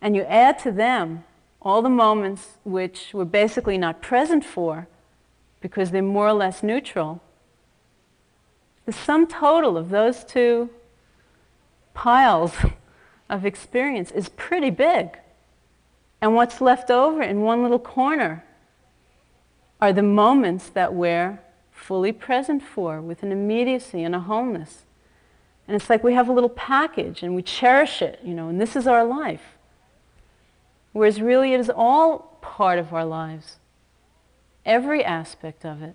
and 0.00 0.14
you 0.14 0.22
add 0.22 0.58
to 0.60 0.70
them 0.70 1.24
all 1.60 1.82
the 1.82 1.88
moments 1.88 2.58
which 2.64 3.10
we're 3.12 3.24
basically 3.24 3.76
not 3.76 4.00
present 4.00 4.44
for 4.44 4.86
because 5.60 5.90
they're 5.90 6.02
more 6.02 6.28
or 6.28 6.32
less 6.32 6.62
neutral, 6.62 7.20
the 8.86 8.92
sum 8.92 9.26
total 9.26 9.76
of 9.76 9.90
those 9.90 10.24
two 10.24 10.70
piles 11.94 12.52
of 13.28 13.44
experience 13.44 14.10
is 14.10 14.28
pretty 14.30 14.70
big. 14.70 15.18
And 16.20 16.34
what's 16.34 16.60
left 16.60 16.90
over 16.90 17.22
in 17.22 17.42
one 17.42 17.62
little 17.62 17.78
corner 17.78 18.44
are 19.80 19.92
the 19.92 20.02
moments 20.02 20.68
that 20.70 20.94
we're 20.94 21.40
fully 21.70 22.12
present 22.12 22.62
for 22.62 23.00
with 23.00 23.22
an 23.22 23.30
immediacy 23.30 24.02
and 24.02 24.14
a 24.14 24.20
wholeness. 24.20 24.82
And 25.66 25.76
it's 25.76 25.88
like 25.88 26.02
we 26.02 26.14
have 26.14 26.28
a 26.28 26.32
little 26.32 26.48
package 26.50 27.22
and 27.22 27.34
we 27.34 27.42
cherish 27.42 28.02
it, 28.02 28.20
you 28.24 28.34
know, 28.34 28.48
and 28.48 28.60
this 28.60 28.74
is 28.74 28.86
our 28.86 29.04
life. 29.04 29.56
Whereas 30.92 31.20
really 31.20 31.52
it 31.52 31.60
is 31.60 31.70
all 31.70 32.38
part 32.40 32.78
of 32.78 32.92
our 32.92 33.04
lives, 33.04 33.56
every 34.64 35.04
aspect 35.04 35.64
of 35.64 35.82
it. 35.82 35.94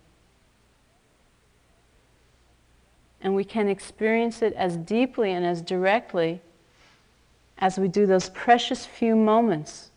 And 3.21 3.35
we 3.35 3.43
can 3.43 3.67
experience 3.67 4.41
it 4.41 4.53
as 4.53 4.77
deeply 4.77 5.31
and 5.31 5.45
as 5.45 5.61
directly 5.61 6.41
as 7.57 7.77
we 7.77 7.87
do 7.87 8.05
those 8.05 8.29
precious 8.29 8.85
few 8.85 9.15
moments 9.15 9.91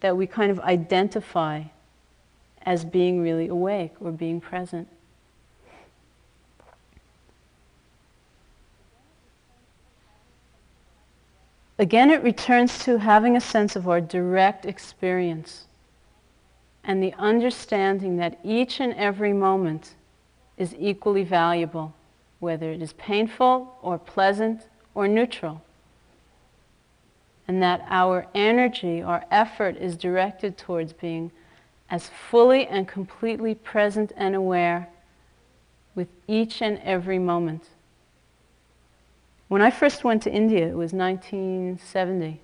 that 0.00 0.16
we 0.16 0.26
kind 0.26 0.50
of 0.50 0.60
identify 0.60 1.62
as 2.66 2.84
being 2.84 3.22
really 3.22 3.46
awake 3.46 3.92
or 4.00 4.10
being 4.10 4.40
present. 4.40 4.88
Again, 11.78 12.10
it 12.10 12.22
returns 12.22 12.82
to 12.84 12.98
having 12.98 13.36
a 13.36 13.40
sense 13.40 13.76
of 13.76 13.86
our 13.86 14.00
direct 14.00 14.66
experience 14.66 15.66
and 16.82 17.02
the 17.02 17.12
understanding 17.14 18.16
that 18.16 18.38
each 18.42 18.80
and 18.80 18.94
every 18.94 19.32
moment 19.32 19.94
is 20.56 20.74
equally 20.78 21.24
valuable, 21.24 21.94
whether 22.40 22.70
it 22.70 22.80
is 22.80 22.92
painful 22.94 23.76
or 23.82 23.98
pleasant 23.98 24.62
or 24.94 25.06
neutral. 25.06 25.62
And 27.46 27.62
that 27.62 27.84
our 27.88 28.26
energy, 28.34 29.02
our 29.02 29.24
effort 29.30 29.76
is 29.76 29.96
directed 29.96 30.56
towards 30.56 30.92
being 30.92 31.30
as 31.90 32.08
fully 32.08 32.66
and 32.66 32.88
completely 32.88 33.54
present 33.54 34.12
and 34.16 34.34
aware 34.34 34.88
with 35.94 36.08
each 36.26 36.60
and 36.60 36.78
every 36.78 37.18
moment. 37.18 37.68
When 39.48 39.62
I 39.62 39.70
first 39.70 40.02
went 40.02 40.22
to 40.24 40.32
India, 40.32 40.66
it 40.66 40.76
was 40.76 40.92
1970. 40.92 42.40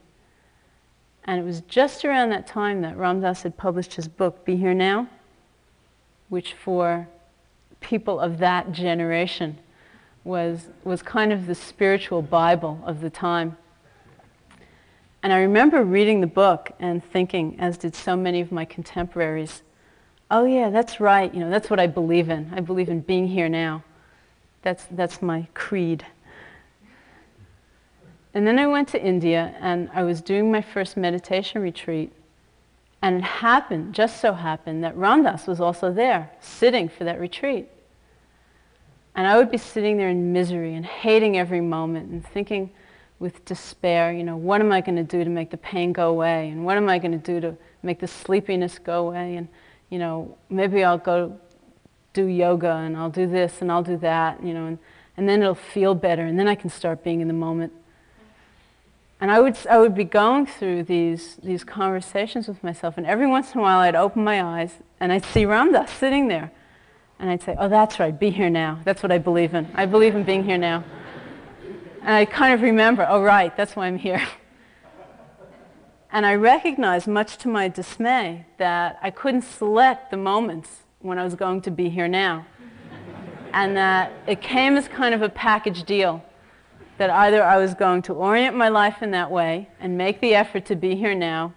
And 1.25 1.41
it 1.41 1.45
was 1.45 1.61
just 1.63 2.05
around 2.05 2.31
that 2.31 2.47
time 2.47 2.83
that 2.83 2.97
Ram 2.97 3.21
Dass 3.21 3.43
had 3.43 3.57
published 3.57 3.95
his 3.95 4.09
book, 4.09 4.45
Be 4.45 4.57
Here 4.57 4.75
Now, 4.75 5.09
which 6.29 6.55
for 6.55 7.09
people 7.81 8.21
of 8.21 8.39
that 8.39 8.73
generation 8.73 9.59
was, 10.25 10.69
was 10.85 11.03
kind 11.03 11.33
of 11.33 11.47
the 11.47 11.55
spiritual 11.55 12.23
Bible 12.23 12.81
of 12.87 13.01
the 13.01 13.11
time. 13.11 13.57
And 15.23 15.33
I 15.33 15.39
remember 15.39 15.85
reading 15.85 16.21
the 16.21 16.27
book 16.27 16.73
and 16.81 17.03
thinking, 17.03 17.57
as 17.61 17.79
did 17.79 17.95
so 17.95 18.17
many 18.17 18.41
of 18.41 18.51
my 18.51 18.65
contemporaries, 18.65 19.63
oh 20.31 20.45
yeah, 20.45 20.71
that's 20.71 20.99
right, 20.99 21.33
you 21.33 21.41
know, 21.41 21.51
that's 21.51 21.71
what 21.71 21.79
I 21.79 21.87
believe 21.87 22.29
in. 22.29 22.51
I 22.55 22.61
believe 22.61 22.89
in 22.89 23.01
being 23.01 23.29
here 23.29 23.49
now. 23.49 23.85
That's, 24.63 24.85
that's 24.91 25.23
my 25.23 25.47
creed. 25.55 26.05
And 28.35 28.47
then 28.47 28.59
I 28.59 28.67
went 28.67 28.89
to 28.89 29.03
India 29.03 29.55
and 29.61 29.91
I 29.93 30.03
was 30.03 30.23
doing 30.23 30.51
my 30.51 30.63
first 30.63 30.97
meditation 30.97 31.63
retreat. 31.63 32.13
And 33.03 33.17
it 33.19 33.25
happened, 33.25 33.95
just 33.95 34.21
so 34.21 34.33
happened, 34.33 34.83
that 34.85 34.97
Ram 34.97 35.25
Dass 35.25 35.47
was 35.47 35.61
also 35.61 35.93
there, 35.93 36.31
sitting 36.41 36.89
for 36.89 37.05
that 37.05 37.21
retreat. 37.21 37.69
And 39.15 39.27
I 39.27 39.37
would 39.37 39.51
be 39.51 39.59
sitting 39.59 39.99
there 39.99 40.09
in 40.09 40.33
misery 40.33 40.75
and 40.75 40.87
hating 40.87 41.37
every 41.37 41.61
moment 41.61 42.11
and 42.11 42.25
thinking 42.25 42.71
with 43.23 43.45
despair, 43.45 44.13
you 44.13 44.25
know, 44.25 44.37
what 44.37 44.61
am 44.61 44.73
I 44.73 44.81
going 44.81 44.97
to 44.97 45.05
do 45.05 45.23
to 45.23 45.31
make 45.31 45.51
the 45.51 45.57
pain 45.57 45.93
go 45.93 46.11
away? 46.11 46.49
And 46.49 46.65
what 46.65 46.77
am 46.77 46.89
I 46.89 46.99
going 46.99 47.13
to 47.13 47.19
do 47.19 47.41
to 47.41 47.57
make 47.85 48.01
the 48.01 48.09
sleepiness 48.09 48.81
go 48.81 49.07
away? 49.07 49.37
And, 49.37 49.47
you 49.91 50.01
know, 50.01 50.37
maybe 50.51 50.83
I'll 50.83 50.99
go 50.99 51.39
do 52.15 52.27
yoga 52.27 52.73
and 52.73 52.97
I'll 52.97 53.11
do 53.11 53.29
this 53.29 53.63
and 53.63 53.71
I'll 53.71 53.85
do 53.85 53.97
that, 53.99 54.43
you 54.43 54.53
know, 54.53 54.67
and, 54.67 54.79
and 55.17 55.29
then 55.29 55.41
it'll 55.41 55.55
feel 55.55 55.95
better 55.95 56.23
and 56.23 56.37
then 56.37 56.49
I 56.49 56.57
can 56.57 56.69
start 56.69 57.05
being 57.05 57.21
in 57.21 57.29
the 57.29 57.35
moment. 57.35 57.73
And 59.21 59.31
I 59.31 59.39
would, 59.39 59.57
I 59.71 59.79
would 59.79 59.95
be 59.95 60.03
going 60.03 60.47
through 60.47 60.83
these, 60.83 61.37
these 61.45 61.63
conversations 61.63 62.49
with 62.49 62.65
myself, 62.65 62.99
and 62.99 63.07
every 63.07 63.29
once 63.29 63.55
in 63.55 63.61
a 63.61 63.63
while 63.63 63.79
I'd 63.79 63.95
open 63.95 64.25
my 64.25 64.43
eyes 64.43 64.75
and 64.99 65.13
I'd 65.13 65.25
see 65.25 65.45
Ram 65.45 65.71
Dass 65.71 65.93
sitting 65.93 66.27
there. 66.27 66.51
And 67.21 67.31
I'd 67.31 67.41
say, 67.41 67.55
oh, 67.57 67.69
that's 67.69 68.01
right, 68.01 68.19
be 68.19 68.31
here 68.31 68.51
now. 68.51 68.81
That's 68.83 69.01
what 69.01 69.13
I 69.13 69.19
believe 69.19 69.55
in. 69.55 69.69
I 69.77 69.87
believe 69.87 70.17
in 70.17 70.25
being 70.25 70.43
here 70.43 70.59
now. 70.59 70.83
And 72.03 72.15
I 72.15 72.25
kind 72.25 72.53
of 72.53 72.63
remember, 72.63 73.07
oh, 73.09 73.23
right, 73.23 73.57
that's 73.57 73.77
why 73.77 73.87
I'm 73.87 73.99
here. 73.99 74.23
And 76.15 76.27
I 76.27 76.35
recognized, 76.35 77.07
much 77.07 77.39
to 77.39 77.49
my 77.49 77.69
dismay, 77.69 78.45
that 78.59 78.99
I 79.01 79.11
couldn't 79.11 79.43
select 79.43 80.11
the 80.11 80.19
moments 80.19 80.83
when 80.99 81.19
I 81.19 81.25
was 81.25 81.35
going 81.35 81.63
to 81.63 81.71
be 81.71 81.89
here 81.89 82.09
now. 82.09 82.45
and 83.55 83.77
that 83.77 84.13
it 84.27 84.41
came 84.41 84.77
as 84.77 84.89
kind 84.89 85.15
of 85.15 85.23
a 85.23 85.29
package 85.29 85.85
deal 85.85 86.23
that 86.99 87.09
either 87.11 87.43
I 87.43 87.57
was 87.57 87.75
going 87.75 88.03
to 88.03 88.15
orient 88.15 88.57
my 88.57 88.69
life 88.69 89.03
in 89.03 89.11
that 89.13 89.31
way 89.31 89.69
and 89.81 89.97
make 89.97 90.21
the 90.21 90.35
effort 90.35 90.67
to 90.67 90.77
be 90.77 90.97
here 90.97 91.15
now 91.15 91.55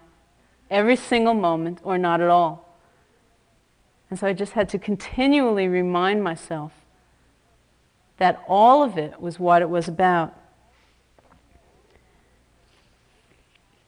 every 0.70 0.96
single 0.96 1.34
moment 1.34 1.80
or 1.84 1.98
not 1.98 2.22
at 2.22 2.30
all. 2.30 2.80
And 4.10 4.20
so 4.20 4.28
I 4.28 4.34
just 4.34 4.54
had 4.54 4.70
to 4.70 4.80
continually 4.80 5.68
remind 5.68 6.24
myself 6.24 6.72
that 8.18 8.44
all 8.48 8.84
of 8.84 8.98
it 8.98 9.20
was 9.20 9.40
what 9.40 9.62
it 9.62 9.70
was 9.70 9.88
about. 9.88 10.34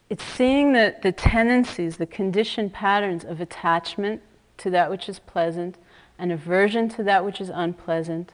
It's 0.10 0.24
seeing 0.24 0.74
the, 0.74 0.96
the 1.02 1.12
tendencies, 1.12 1.98
the 1.98 2.06
conditioned 2.06 2.74
patterns 2.74 3.26
of 3.26 3.42
attachment 3.42 4.22
to 4.58 4.70
that 4.70 4.90
which 4.90 5.10
is 5.10 5.20
pleasant, 5.20 5.78
and 6.18 6.32
aversion 6.32 6.90
to 6.90 7.04
that 7.04 7.24
which 7.26 7.42
is 7.42 7.50
unpleasant, 7.50 8.34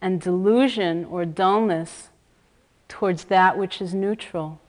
and 0.00 0.20
delusion 0.20 1.04
or 1.06 1.24
dullness 1.24 2.10
towards 2.88 3.24
that 3.24 3.58
which 3.58 3.80
is 3.80 3.94
neutral. 3.94 4.60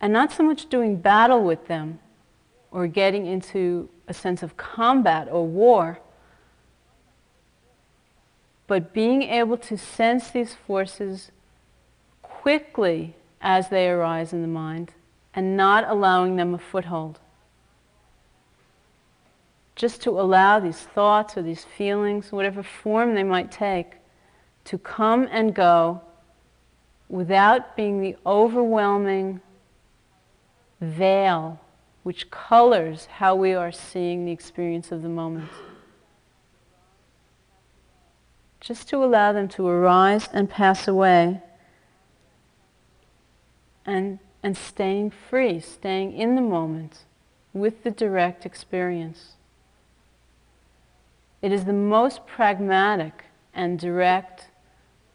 And 0.00 0.12
not 0.12 0.32
so 0.32 0.42
much 0.42 0.68
doing 0.68 0.96
battle 0.96 1.44
with 1.44 1.66
them 1.68 1.98
or 2.70 2.86
getting 2.86 3.26
into 3.26 3.88
a 4.08 4.14
sense 4.14 4.42
of 4.42 4.56
combat 4.56 5.28
or 5.30 5.46
war, 5.46 6.00
but 8.70 8.92
being 8.92 9.22
able 9.22 9.56
to 9.56 9.76
sense 9.76 10.30
these 10.30 10.54
forces 10.54 11.32
quickly 12.22 13.16
as 13.40 13.68
they 13.68 13.88
arise 13.88 14.32
in 14.32 14.42
the 14.42 14.46
mind 14.46 14.92
and 15.34 15.56
not 15.56 15.82
allowing 15.88 16.36
them 16.36 16.54
a 16.54 16.58
foothold. 16.58 17.18
Just 19.74 20.00
to 20.02 20.10
allow 20.10 20.60
these 20.60 20.78
thoughts 20.78 21.36
or 21.36 21.42
these 21.42 21.64
feelings, 21.64 22.30
whatever 22.30 22.62
form 22.62 23.16
they 23.16 23.24
might 23.24 23.50
take, 23.50 23.94
to 24.66 24.78
come 24.78 25.26
and 25.32 25.52
go 25.52 26.00
without 27.08 27.74
being 27.74 28.00
the 28.00 28.16
overwhelming 28.24 29.40
veil 30.80 31.58
which 32.04 32.30
colors 32.30 33.06
how 33.06 33.34
we 33.34 33.52
are 33.52 33.72
seeing 33.72 34.24
the 34.24 34.30
experience 34.30 34.92
of 34.92 35.02
the 35.02 35.08
moment. 35.08 35.50
Just 38.60 38.88
to 38.90 39.02
allow 39.02 39.32
them 39.32 39.48
to 39.48 39.66
arise 39.66 40.28
and 40.32 40.48
pass 40.48 40.86
away 40.86 41.40
and, 43.86 44.18
and 44.42 44.56
staying 44.56 45.10
free, 45.10 45.60
staying 45.60 46.12
in 46.12 46.34
the 46.34 46.42
moment 46.42 47.04
with 47.52 47.82
the 47.82 47.90
direct 47.90 48.44
experience. 48.44 49.32
It 51.42 51.52
is 51.52 51.64
the 51.64 51.72
most 51.72 52.26
pragmatic 52.26 53.24
and 53.54 53.78
direct 53.78 54.48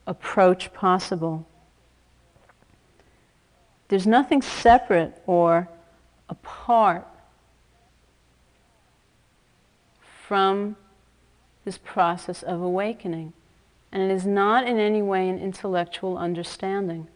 approach 0.07 0.73
possible. 0.73 1.45
There's 3.87 4.07
nothing 4.07 4.41
separate 4.41 5.21
or 5.27 5.69
apart 6.27 7.07
from 10.27 10.75
this 11.65 11.77
process 11.77 12.43
of 12.43 12.61
awakening. 12.61 13.33
And 13.91 14.01
it 14.03 14.11
is 14.13 14.25
not 14.25 14.67
in 14.67 14.79
any 14.79 15.01
way 15.01 15.27
an 15.27 15.39
intellectual 15.39 16.17
understanding. 16.17 17.07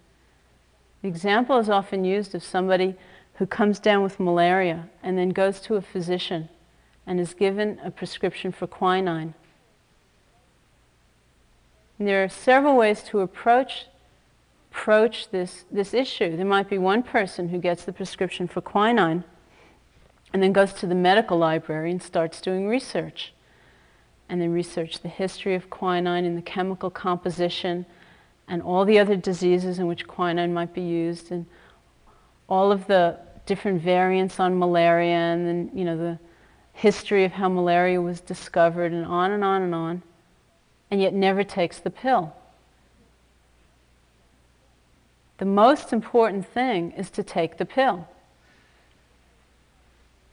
The 1.02 1.08
example 1.08 1.58
is 1.58 1.70
often 1.70 2.04
used 2.04 2.36
of 2.36 2.44
somebody 2.44 2.96
who 3.36 3.46
comes 3.46 3.80
down 3.80 4.04
with 4.04 4.20
malaria 4.20 4.90
and 5.02 5.18
then 5.18 5.30
goes 5.30 5.62
to 5.62 5.76
a 5.76 5.82
physician 5.82 6.50
and 7.08 7.20
is 7.20 7.34
given 7.34 7.80
a 7.84 7.92
prescription 7.92 8.52
for 8.52 8.68
quinine. 8.68 9.34
And 11.98 12.08
there 12.08 12.24
are 12.24 12.30
several 12.30 12.76
ways 12.76 13.04
to 13.04 13.20
approach 13.22 13.86
approach 14.72 15.30
this, 15.32 15.66
this 15.72 15.94
issue. 15.94 16.38
There 16.38 16.46
might 16.46 16.70
be 16.70 16.78
one 16.78 17.02
person 17.02 17.50
who 17.50 17.58
gets 17.58 17.84
the 17.84 17.94
prescription 17.94 18.48
for 18.48 18.62
quinine 18.62 19.24
and 20.32 20.44
then 20.44 20.54
goes 20.54 20.74
to 20.74 20.86
the 20.86 20.96
medical 20.96 21.38
library 21.38 21.92
and 21.92 22.02
starts 22.02 22.40
doing 22.40 22.68
research. 22.68 23.34
And 24.30 24.40
then 24.40 24.52
research 24.52 25.00
the 25.00 25.10
history 25.10 25.56
of 25.56 25.70
quinine 25.70 26.24
and 26.24 26.38
the 26.38 26.42
chemical 26.42 26.90
composition 26.90 27.86
and 28.48 28.62
all 28.62 28.86
the 28.86 29.00
other 29.00 29.16
diseases 29.16 29.80
in 29.80 29.88
which 29.88 30.08
quinine 30.08 30.54
might 30.54 30.74
be 30.74 30.82
used 30.82 31.32
and 31.32 31.46
all 32.48 32.72
of 32.72 32.88
the 32.88 33.18
different 33.46 33.82
variants 33.82 34.40
on 34.40 34.58
malaria 34.58 35.16
and 35.16 35.48
then, 35.48 35.72
you 35.74 35.84
know, 35.84 35.98
the 35.98 36.20
history 36.74 37.26
of 37.26 37.32
how 37.32 37.50
malaria 37.50 38.02
was 38.02 38.22
discovered 38.22 38.92
and 38.92 39.06
on 39.06 39.32
and 39.32 39.44
on 39.44 39.62
and 39.64 39.76
on, 39.76 40.02
and 40.90 41.02
yet 41.02 41.14
never 41.14 41.44
takes 41.44 41.80
the 41.80 41.90
pill. 41.90 42.34
The 45.40 45.46
most 45.46 45.92
important 45.92 46.48
thing 46.48 46.92
is 46.92 47.10
to 47.12 47.24
take 47.24 47.58
the 47.58 47.66
pill. 47.66 48.08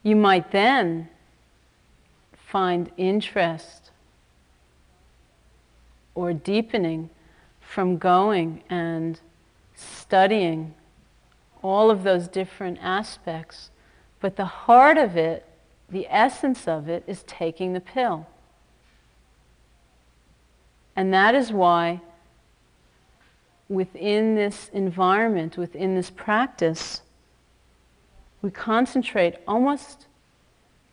You 0.03 0.16
might 0.16 0.53
then 0.53 1.09
find 2.36 2.90
interest 2.97 3.86
or 6.16 6.32
deepening 6.32 7.10
from 7.60 7.98
going 7.98 8.64
and 8.68 9.20
studying 9.76 10.74
all 11.62 11.90
of 11.90 12.02
those 12.02 12.26
different 12.26 12.78
aspects. 12.80 13.70
But 14.20 14.36
the 14.36 14.46
heart 14.46 14.96
of 14.96 15.16
it, 15.16 15.44
the 15.88 16.06
essence 16.08 16.66
of 16.66 16.88
it, 16.88 17.04
is 17.06 17.22
taking 17.24 17.74
the 17.74 17.80
pill. 17.80 18.26
And 20.96 21.12
that 21.12 21.34
is 21.34 21.52
why 21.52 22.00
within 23.68 24.34
this 24.34 24.70
environment, 24.72 25.58
within 25.58 25.94
this 25.94 26.08
practice, 26.08 27.02
we 28.40 28.50
concentrate 28.50 29.34
almost 29.46 30.06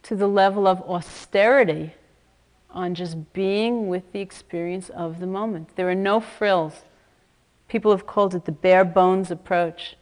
to 0.03 0.15
the 0.15 0.28
level 0.28 0.67
of 0.67 0.82
austerity 0.82 1.93
on 2.74 2.95
just 2.95 3.34
being 3.34 3.88
with 3.88 4.11
the 4.11 4.19
experience 4.19 4.89
of 4.89 5.19
the 5.19 5.28
moment. 5.28 5.76
There 5.76 5.89
are 5.89 5.95
no 5.95 6.19
frills. 6.19 6.82
People 7.67 7.91
have 7.91 8.07
called 8.07 8.34
it 8.34 8.45
the 8.45 8.51
bare 8.51 8.84
bones 8.84 9.30
approach 9.30 9.95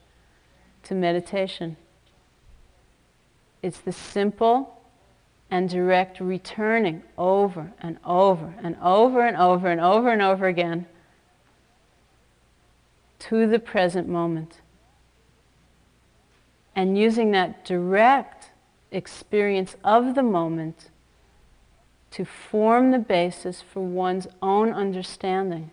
to 0.84 0.96
meditation. 0.96 1.78
It's 3.62 3.80
the 3.80 3.92
simple 3.92 4.82
and 5.52 5.70
direct 5.70 6.22
returning 6.22 7.04
over 7.18 7.74
and 7.82 7.98
over 8.06 8.56
and 8.64 8.78
over 8.82 9.26
and 9.26 9.36
over 9.36 9.68
and 9.68 9.82
over 9.82 10.10
and 10.10 10.22
over 10.22 10.48
again 10.48 10.86
to 13.20 13.46
the 13.46 13.60
present 13.60 14.08
moment. 14.08 14.62
And 16.74 16.98
using 16.98 17.32
that 17.32 17.66
direct 17.66 18.52
experience 18.92 19.76
of 19.84 20.16
the 20.16 20.24
moment 20.24 20.90
to 22.12 22.26
form 22.26 22.92
the 22.92 23.00
basis 23.00 23.62
for 23.62 23.82
one's 23.82 24.28
own 24.42 24.72
understanding. 24.74 25.72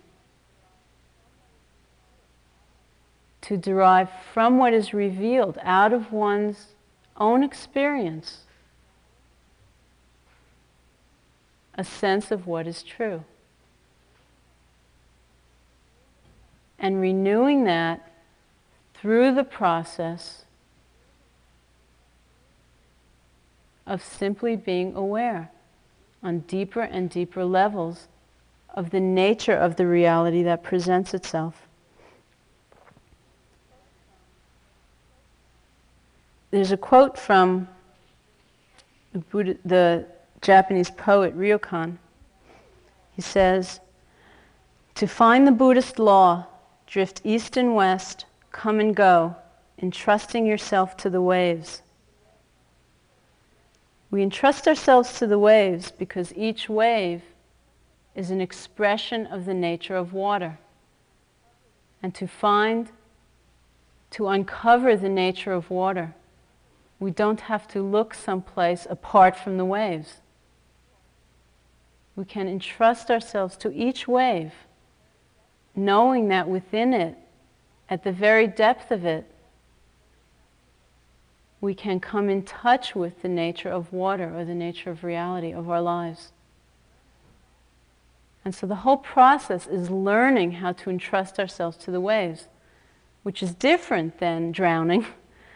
To 3.43 3.57
derive 3.57 4.09
from 4.33 4.59
what 4.59 4.73
is 4.73 4.95
revealed 4.95 5.59
out 5.63 5.93
of 5.93 6.13
one's 6.13 6.75
own 7.17 7.43
experience 7.43 8.41
a 11.75 11.85
sense 11.85 12.31
of 12.31 12.47
what 12.47 12.67
is 12.67 12.83
true. 12.83 13.25
and 16.79 17.01
renewing 17.01 17.65
that 17.65 18.13
through 18.95 19.35
the 19.35 19.45
process 19.45 20.45
of 23.87 24.03
simply 24.03 24.55
being 24.55 24.95
aware 24.95 25.51
on 26.23 26.41
deeper 26.41 26.83
and 26.83 27.11
deeper 27.11 27.45
levels 27.45 28.09
of 28.75 28.91
the 28.91 29.01
nature 29.01 29.55
of 29.55 29.77
the 29.77 29.87
reality 29.87 30.43
that 30.43 30.63
presents 30.63 31.15
itself. 31.15 31.69
There's 36.51 36.73
a 36.73 36.77
quote 36.77 37.19
from 37.19 37.69
the, 39.13 39.19
Buddha, 39.19 39.57
the 39.65 40.07
Japanese 40.41 40.91
poet 40.91 41.37
Ryokan. 41.37 41.99
He 43.15 43.23
says, 43.23 43.81
To 44.95 45.07
find 45.07 45.47
the 45.47 45.53
Buddhist 45.53 45.99
law, 45.99 46.47
drift 46.87 47.21
east 47.25 47.57
and 47.57 47.75
west, 47.75 48.25
come 48.51 48.81
and 48.81 48.97
go, 48.97 49.37
entrusting 49.83 50.47
yourself 50.47 50.97
to 50.99 51.11
the 51.11 51.21
waves. 51.21 51.83
We 54.11 54.23
entrust 54.23 54.67
ourselves 54.67 55.19
to 55.19 55.27
the 55.27 55.39
waves 55.39 55.91
because 55.91 56.33
each 56.35 56.69
wave 56.69 57.23
is 58.15 58.31
an 58.31 58.41
expression 58.41 59.27
of 59.27 59.45
the 59.45 59.55
nature 59.55 59.97
of 59.97 60.13
water. 60.13 60.59
And 62.03 62.15
to 62.15 62.27
find, 62.27 62.91
to 64.13 64.29
uncover 64.29 64.97
the 64.97 65.09
nature 65.09 65.53
of 65.53 65.71
water, 65.71 66.15
we 66.99 67.11
don't 67.11 67.41
have 67.43 67.69
to 67.69 67.83
look 67.83 68.15
someplace 68.15 68.87
apart 68.89 69.37
from 69.37 69.57
the 69.57 69.65
waves. 69.65 70.21
We 72.17 72.25
can 72.25 72.49
entrust 72.49 73.11
ourselves 73.11 73.57
to 73.59 73.73
each 73.73 74.09
wave, 74.09 74.53
knowing 75.77 76.29
that 76.29 76.49
within 76.49 76.93
it, 76.93 77.17
at 77.89 78.03
the 78.03 78.13
very 78.13 78.47
depth 78.47 78.91
of 78.91 79.05
it, 79.05 79.31
we 81.61 81.75
can 81.75 81.99
come 81.99 82.29
in 82.29 82.43
touch 82.43 82.95
with 82.95 83.23
the 83.23 83.29
nature 83.29 83.69
of 83.69 83.93
water 83.93 84.33
or 84.37 84.45
the 84.45 84.55
nature 84.55 84.91
of 84.91 85.03
reality 85.03 85.53
of 85.53 85.69
our 85.69 85.83
lives. 85.83 86.33
And 88.45 88.55
so 88.55 88.67
the 88.67 88.77
whole 88.77 88.97
process 88.97 89.67
is 89.67 89.91
learning 89.91 90.53
how 90.53 90.73
to 90.73 90.91
entrust 90.91 91.39
ourselves 91.39 91.77
to 91.79 91.91
the 91.91 92.01
waves, 92.01 92.47
which 93.25 93.43
is 93.43 93.55
different 93.55 94.19
than 94.21 94.53
drowning 94.53 95.05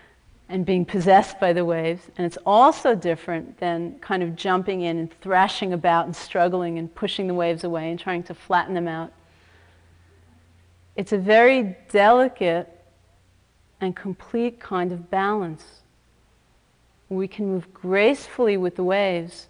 and 0.49 0.67
being 0.67 0.85
possessed 0.85 1.39
by 1.39 1.53
the 1.53 1.65
waves. 1.65 2.11
And 2.17 2.27
it's 2.27 2.39
also 2.45 2.95
different 2.95 3.59
than 3.59 3.99
kind 4.01 4.23
of 4.23 4.35
jumping 4.35 4.83
in 4.83 4.99
and 4.99 5.21
thrashing 5.21 5.73
about 5.73 6.07
and 6.07 6.15
struggling 6.15 6.79
and 6.79 6.93
pushing 6.93 7.29
the 7.29 7.35
waves 7.35 7.63
away 7.63 7.91
and 7.91 7.99
trying 7.99 8.25
to 8.25 8.35
flatten 8.35 8.75
them 8.75 8.89
out. 8.89 9.13
It's 10.97 11.13
a 11.13 11.19
very 11.19 11.77
delicate 11.91 12.69
and 13.81 13.97
complete 13.97 14.61
kind 14.61 14.93
of 14.93 15.09
balance 15.11 15.82
we 17.13 17.29
can 17.29 17.47
move 17.47 17.73
gracefully 17.75 18.57
with 18.57 18.77
the 18.77 18.85
waves 18.85 19.47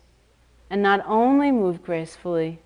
and 0.69 0.83
not 0.83 1.05
only 1.07 1.51
move 1.51 1.83
gracefully, 1.83 2.59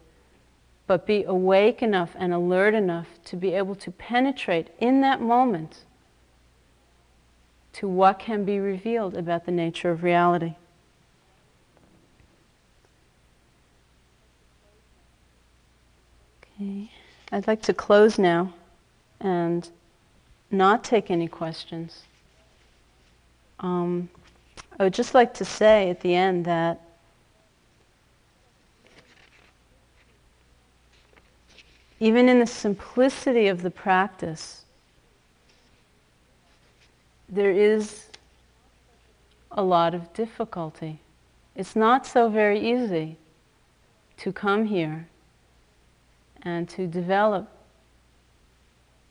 but 0.86 1.06
be 1.06 1.24
awake 1.24 1.82
enough 1.82 2.14
and 2.16 2.32
alert 2.32 2.74
enough 2.74 3.08
to 3.24 3.36
be 3.36 3.52
able 3.52 3.74
to 3.74 3.90
penetrate 3.90 4.68
in 4.78 5.00
that 5.00 5.20
moment 5.20 5.78
to 7.72 7.88
what 7.88 8.18
can 8.18 8.44
be 8.44 8.58
revealed 8.58 9.14
about 9.14 9.44
the 9.44 9.52
nature 9.52 9.90
of 9.90 10.02
reality. 10.02 10.54
Okay, 16.58 16.90
I'd 17.32 17.46
like 17.46 17.60
to 17.62 17.74
close 17.74 18.18
now 18.18 18.54
and 19.20 19.68
not 20.50 20.84
take 20.84 21.10
any 21.10 21.28
questions. 21.28 22.04
Um, 23.60 24.08
I 24.78 24.84
would 24.84 24.94
just 24.94 25.14
like 25.14 25.32
to 25.34 25.44
say 25.44 25.88
at 25.88 26.00
the 26.00 26.14
end 26.14 26.44
that 26.44 26.80
even 31.98 32.28
in 32.28 32.40
the 32.40 32.46
simplicity 32.46 33.48
of 33.48 33.62
the 33.62 33.70
practice, 33.70 34.64
there 37.28 37.50
is 37.50 38.06
a 39.50 39.62
lot 39.62 39.94
of 39.94 40.12
difficulty. 40.12 41.00
It's 41.54 41.74
not 41.74 42.06
so 42.06 42.28
very 42.28 42.60
easy 42.60 43.16
to 44.18 44.32
come 44.32 44.66
here 44.66 45.08
and 46.42 46.68
to 46.68 46.86
develop 46.86 47.50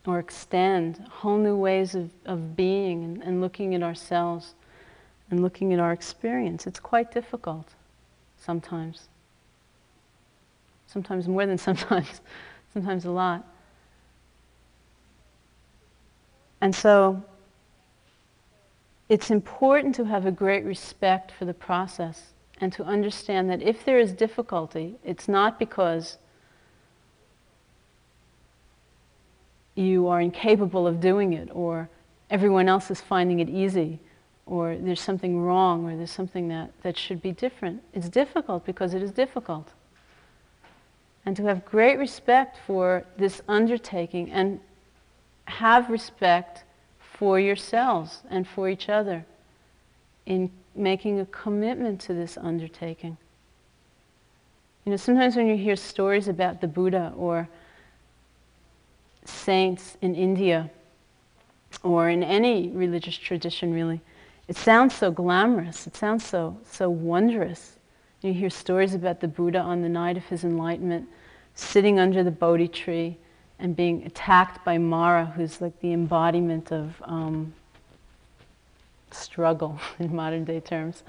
or 0.06 0.20
extend 0.20 0.98
whole 1.10 1.38
new 1.38 1.56
ways 1.56 1.96
of, 1.96 2.10
of 2.24 2.56
being 2.56 3.02
and, 3.02 3.22
and 3.22 3.40
looking 3.40 3.74
at 3.74 3.82
ourselves 3.82 4.54
and 5.30 5.42
looking 5.42 5.72
at 5.72 5.80
our 5.80 5.92
experience. 5.92 6.66
It's 6.66 6.80
quite 6.80 7.12
difficult 7.12 7.74
sometimes. 8.38 9.08
Sometimes 10.86 11.26
more 11.28 11.46
than 11.46 11.58
sometimes, 11.68 12.20
sometimes 12.72 13.04
a 13.04 13.10
lot. 13.10 13.46
And 16.60 16.74
so 16.74 17.22
it's 19.08 19.30
important 19.30 19.94
to 19.96 20.04
have 20.04 20.26
a 20.26 20.30
great 20.30 20.64
respect 20.64 21.30
for 21.30 21.44
the 21.44 21.54
process 21.54 22.32
and 22.60 22.72
to 22.72 22.84
understand 22.84 23.50
that 23.50 23.62
if 23.62 23.84
there 23.84 23.98
is 23.98 24.12
difficulty, 24.12 24.96
it's 25.04 25.28
not 25.28 25.58
because 25.58 26.18
you 29.74 30.08
are 30.08 30.20
incapable 30.20 30.86
of 30.86 31.00
doing 31.00 31.34
it 31.34 31.50
or 31.52 31.88
everyone 32.30 32.68
else 32.68 32.90
is 32.90 33.00
finding 33.00 33.40
it 33.40 33.48
easy 33.48 34.00
or 34.46 34.76
there's 34.76 35.00
something 35.00 35.40
wrong 35.40 35.84
or 35.84 35.96
there's 35.96 36.10
something 36.10 36.48
that, 36.48 36.70
that 36.82 36.96
should 36.96 37.20
be 37.20 37.32
different. 37.32 37.82
It's 37.92 38.08
difficult 38.08 38.64
because 38.64 38.94
it 38.94 39.02
is 39.02 39.10
difficult. 39.10 39.72
And 41.24 41.36
to 41.36 41.44
have 41.44 41.64
great 41.64 41.98
respect 41.98 42.56
for 42.64 43.04
this 43.18 43.42
undertaking 43.48 44.30
and 44.30 44.60
have 45.46 45.90
respect 45.90 46.62
for 47.00 47.40
yourselves 47.40 48.22
and 48.30 48.46
for 48.46 48.68
each 48.68 48.88
other 48.88 49.24
in 50.26 50.50
making 50.76 51.18
a 51.18 51.26
commitment 51.26 52.00
to 52.02 52.14
this 52.14 52.36
undertaking. 52.36 53.16
You 54.84 54.90
know, 54.90 54.96
sometimes 54.96 55.34
when 55.34 55.48
you 55.48 55.56
hear 55.56 55.74
stories 55.74 56.28
about 56.28 56.60
the 56.60 56.68
Buddha 56.68 57.12
or 57.16 57.48
saints 59.24 59.96
in 60.00 60.14
India 60.14 60.70
or 61.82 62.08
in 62.08 62.22
any 62.22 62.68
religious 62.68 63.16
tradition 63.16 63.74
really, 63.74 64.00
it 64.48 64.56
sounds 64.56 64.94
so 64.94 65.10
glamorous. 65.10 65.86
It 65.86 65.96
sounds 65.96 66.24
so, 66.24 66.56
so 66.70 66.88
wondrous. 66.88 67.78
You 68.22 68.32
hear 68.32 68.50
stories 68.50 68.94
about 68.94 69.20
the 69.20 69.28
Buddha 69.28 69.58
on 69.58 69.82
the 69.82 69.88
night 69.88 70.16
of 70.16 70.24
his 70.26 70.44
enlightenment, 70.44 71.08
sitting 71.54 71.98
under 71.98 72.22
the 72.22 72.30
Bodhi 72.30 72.68
tree 72.68 73.18
and 73.58 73.74
being 73.74 74.04
attacked 74.04 74.64
by 74.64 74.78
Mara, 74.78 75.26
who's 75.36 75.60
like 75.60 75.78
the 75.80 75.92
embodiment 75.92 76.72
of 76.72 77.02
um, 77.04 77.54
struggle 79.10 79.80
in 79.98 80.14
modern 80.14 80.44
day 80.44 80.60
terms, 80.60 81.02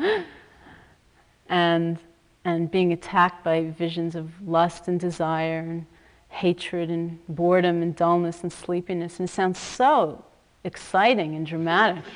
and, 1.50 1.98
and 2.44 2.72
being 2.72 2.92
attacked 2.94 3.44
by 3.44 3.70
visions 3.72 4.16
of 4.16 4.30
lust 4.48 4.88
and 4.88 5.00
desire 5.00 5.60
and 5.60 5.86
hatred 6.30 6.90
and 6.90 7.20
boredom 7.30 7.82
and 7.82 7.96
dullness 7.96 8.42
and 8.42 8.52
sleepiness. 8.52 9.20
And 9.20 9.30
it 9.30 9.32
sounds 9.32 9.60
so 9.60 10.24
exciting 10.64 11.36
and 11.36 11.46
dramatic. 11.46 12.04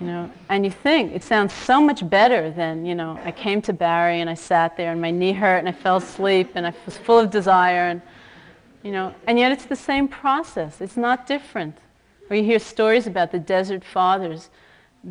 You 0.00 0.06
know, 0.06 0.30
and 0.50 0.62
you 0.62 0.70
think 0.70 1.14
it 1.14 1.24
sounds 1.24 1.54
so 1.54 1.80
much 1.80 2.06
better 2.08 2.50
than, 2.50 2.84
you 2.84 2.94
know, 2.94 3.18
I 3.24 3.32
came 3.32 3.62
to 3.62 3.72
Barre 3.72 4.20
and 4.20 4.28
I 4.28 4.34
sat 4.34 4.76
there 4.76 4.92
and 4.92 5.00
my 5.00 5.10
knee 5.10 5.32
hurt 5.32 5.58
and 5.58 5.68
I 5.68 5.72
fell 5.72 5.96
asleep 5.96 6.50
and 6.54 6.66
I 6.66 6.74
was 6.84 6.98
full 6.98 7.18
of 7.18 7.30
desire 7.30 7.88
and, 7.88 8.02
you 8.82 8.92
know, 8.92 9.14
and 9.26 9.38
yet 9.38 9.52
it's 9.52 9.64
the 9.64 9.76
same 9.76 10.06
process. 10.06 10.82
It's 10.82 10.98
not 10.98 11.26
different. 11.26 11.78
Or 12.28 12.36
you 12.36 12.44
hear 12.44 12.58
stories 12.58 13.06
about 13.06 13.32
the 13.32 13.38
desert 13.38 13.82
fathers 13.84 14.50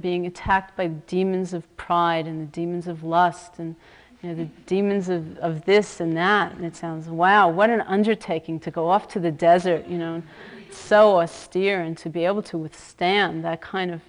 being 0.02 0.28
attacked 0.28 0.78
by 0.78 0.88
demons 0.88 1.54
of 1.54 1.78
pride 1.78 2.28
and 2.28 2.40
the 2.40 2.52
demons 2.52 2.86
of 2.86 3.04
lust 3.04 3.58
and, 3.58 3.76
you 4.22 4.30
know, 4.30 4.36
the 4.36 4.50
demons 4.68 5.10
of, 5.10 5.36
of 5.40 5.66
this 5.66 6.00
and 6.00 6.16
that. 6.16 6.52
And 6.52 6.64
it 6.64 6.76
sounds, 6.76 7.08
wow, 7.08 7.50
what 7.50 7.72
an 7.72 7.82
undertaking 7.82 8.60
to 8.60 8.70
go 8.70 8.88
off 8.88 9.08
to 9.10 9.20
the 9.20 9.32
desert, 9.32 9.88
you 9.88 9.98
know, 9.98 10.22
so 10.70 11.22
austere 11.22 11.82
and 11.82 11.98
to 11.98 12.10
be 12.10 12.24
able 12.26 12.44
to 12.44 12.58
withstand 12.60 13.44
that 13.46 13.62
kind 13.62 13.90
of 13.90 14.02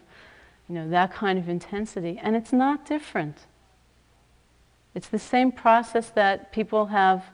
you 0.69 0.75
know, 0.75 0.89
that 0.89 1.13
kind 1.13 1.39
of 1.39 1.49
intensity. 1.49 2.19
And 2.21 2.35
it's 2.35 2.53
not 2.53 2.87
different. 2.87 3.39
It's 4.95 5.09
the 5.09 5.19
same 5.19 5.53
process 5.53 6.11
that 6.11 6.53
people 6.53 6.87
have, 6.87 7.25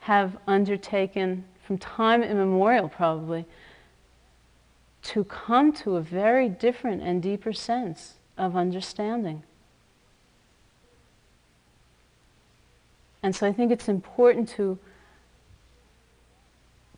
have 0.00 0.36
undertaken 0.46 1.44
from 1.66 1.78
time 1.78 2.22
immemorial, 2.22 2.88
probably, 2.88 3.46
to 5.02 5.24
come 5.24 5.72
to 5.72 5.96
a 5.96 6.00
very 6.00 6.48
different 6.48 7.02
and 7.02 7.22
deeper 7.22 7.52
sense 7.52 8.14
of 8.36 8.56
understanding. 8.56 9.42
And 13.22 13.34
so 13.34 13.46
I 13.46 13.52
think 13.52 13.72
it's 13.72 13.88
important 13.88 14.50
to, 14.50 14.78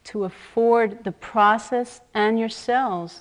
to 0.04 0.24
afford 0.24 1.04
the 1.04 1.12
process 1.12 2.00
and 2.12 2.38
yourselves 2.38 3.20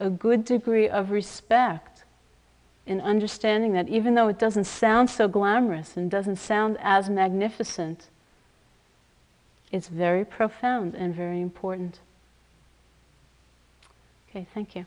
a 0.00 0.10
good 0.10 0.44
degree 0.44 0.88
of 0.88 1.10
respect 1.10 2.04
in 2.86 3.00
understanding 3.00 3.72
that 3.72 3.88
even 3.88 4.14
though 4.14 4.28
it 4.28 4.38
doesn't 4.38 4.64
sound 4.64 5.10
so 5.10 5.28
glamorous 5.28 5.96
and 5.96 6.10
doesn't 6.10 6.36
sound 6.36 6.78
as 6.80 7.10
magnificent, 7.10 8.08
it's 9.70 9.88
very 9.88 10.24
profound 10.24 10.94
and 10.94 11.14
very 11.14 11.40
important. 11.40 12.00
Okay, 14.30 14.46
thank 14.54 14.74
you. 14.74 14.86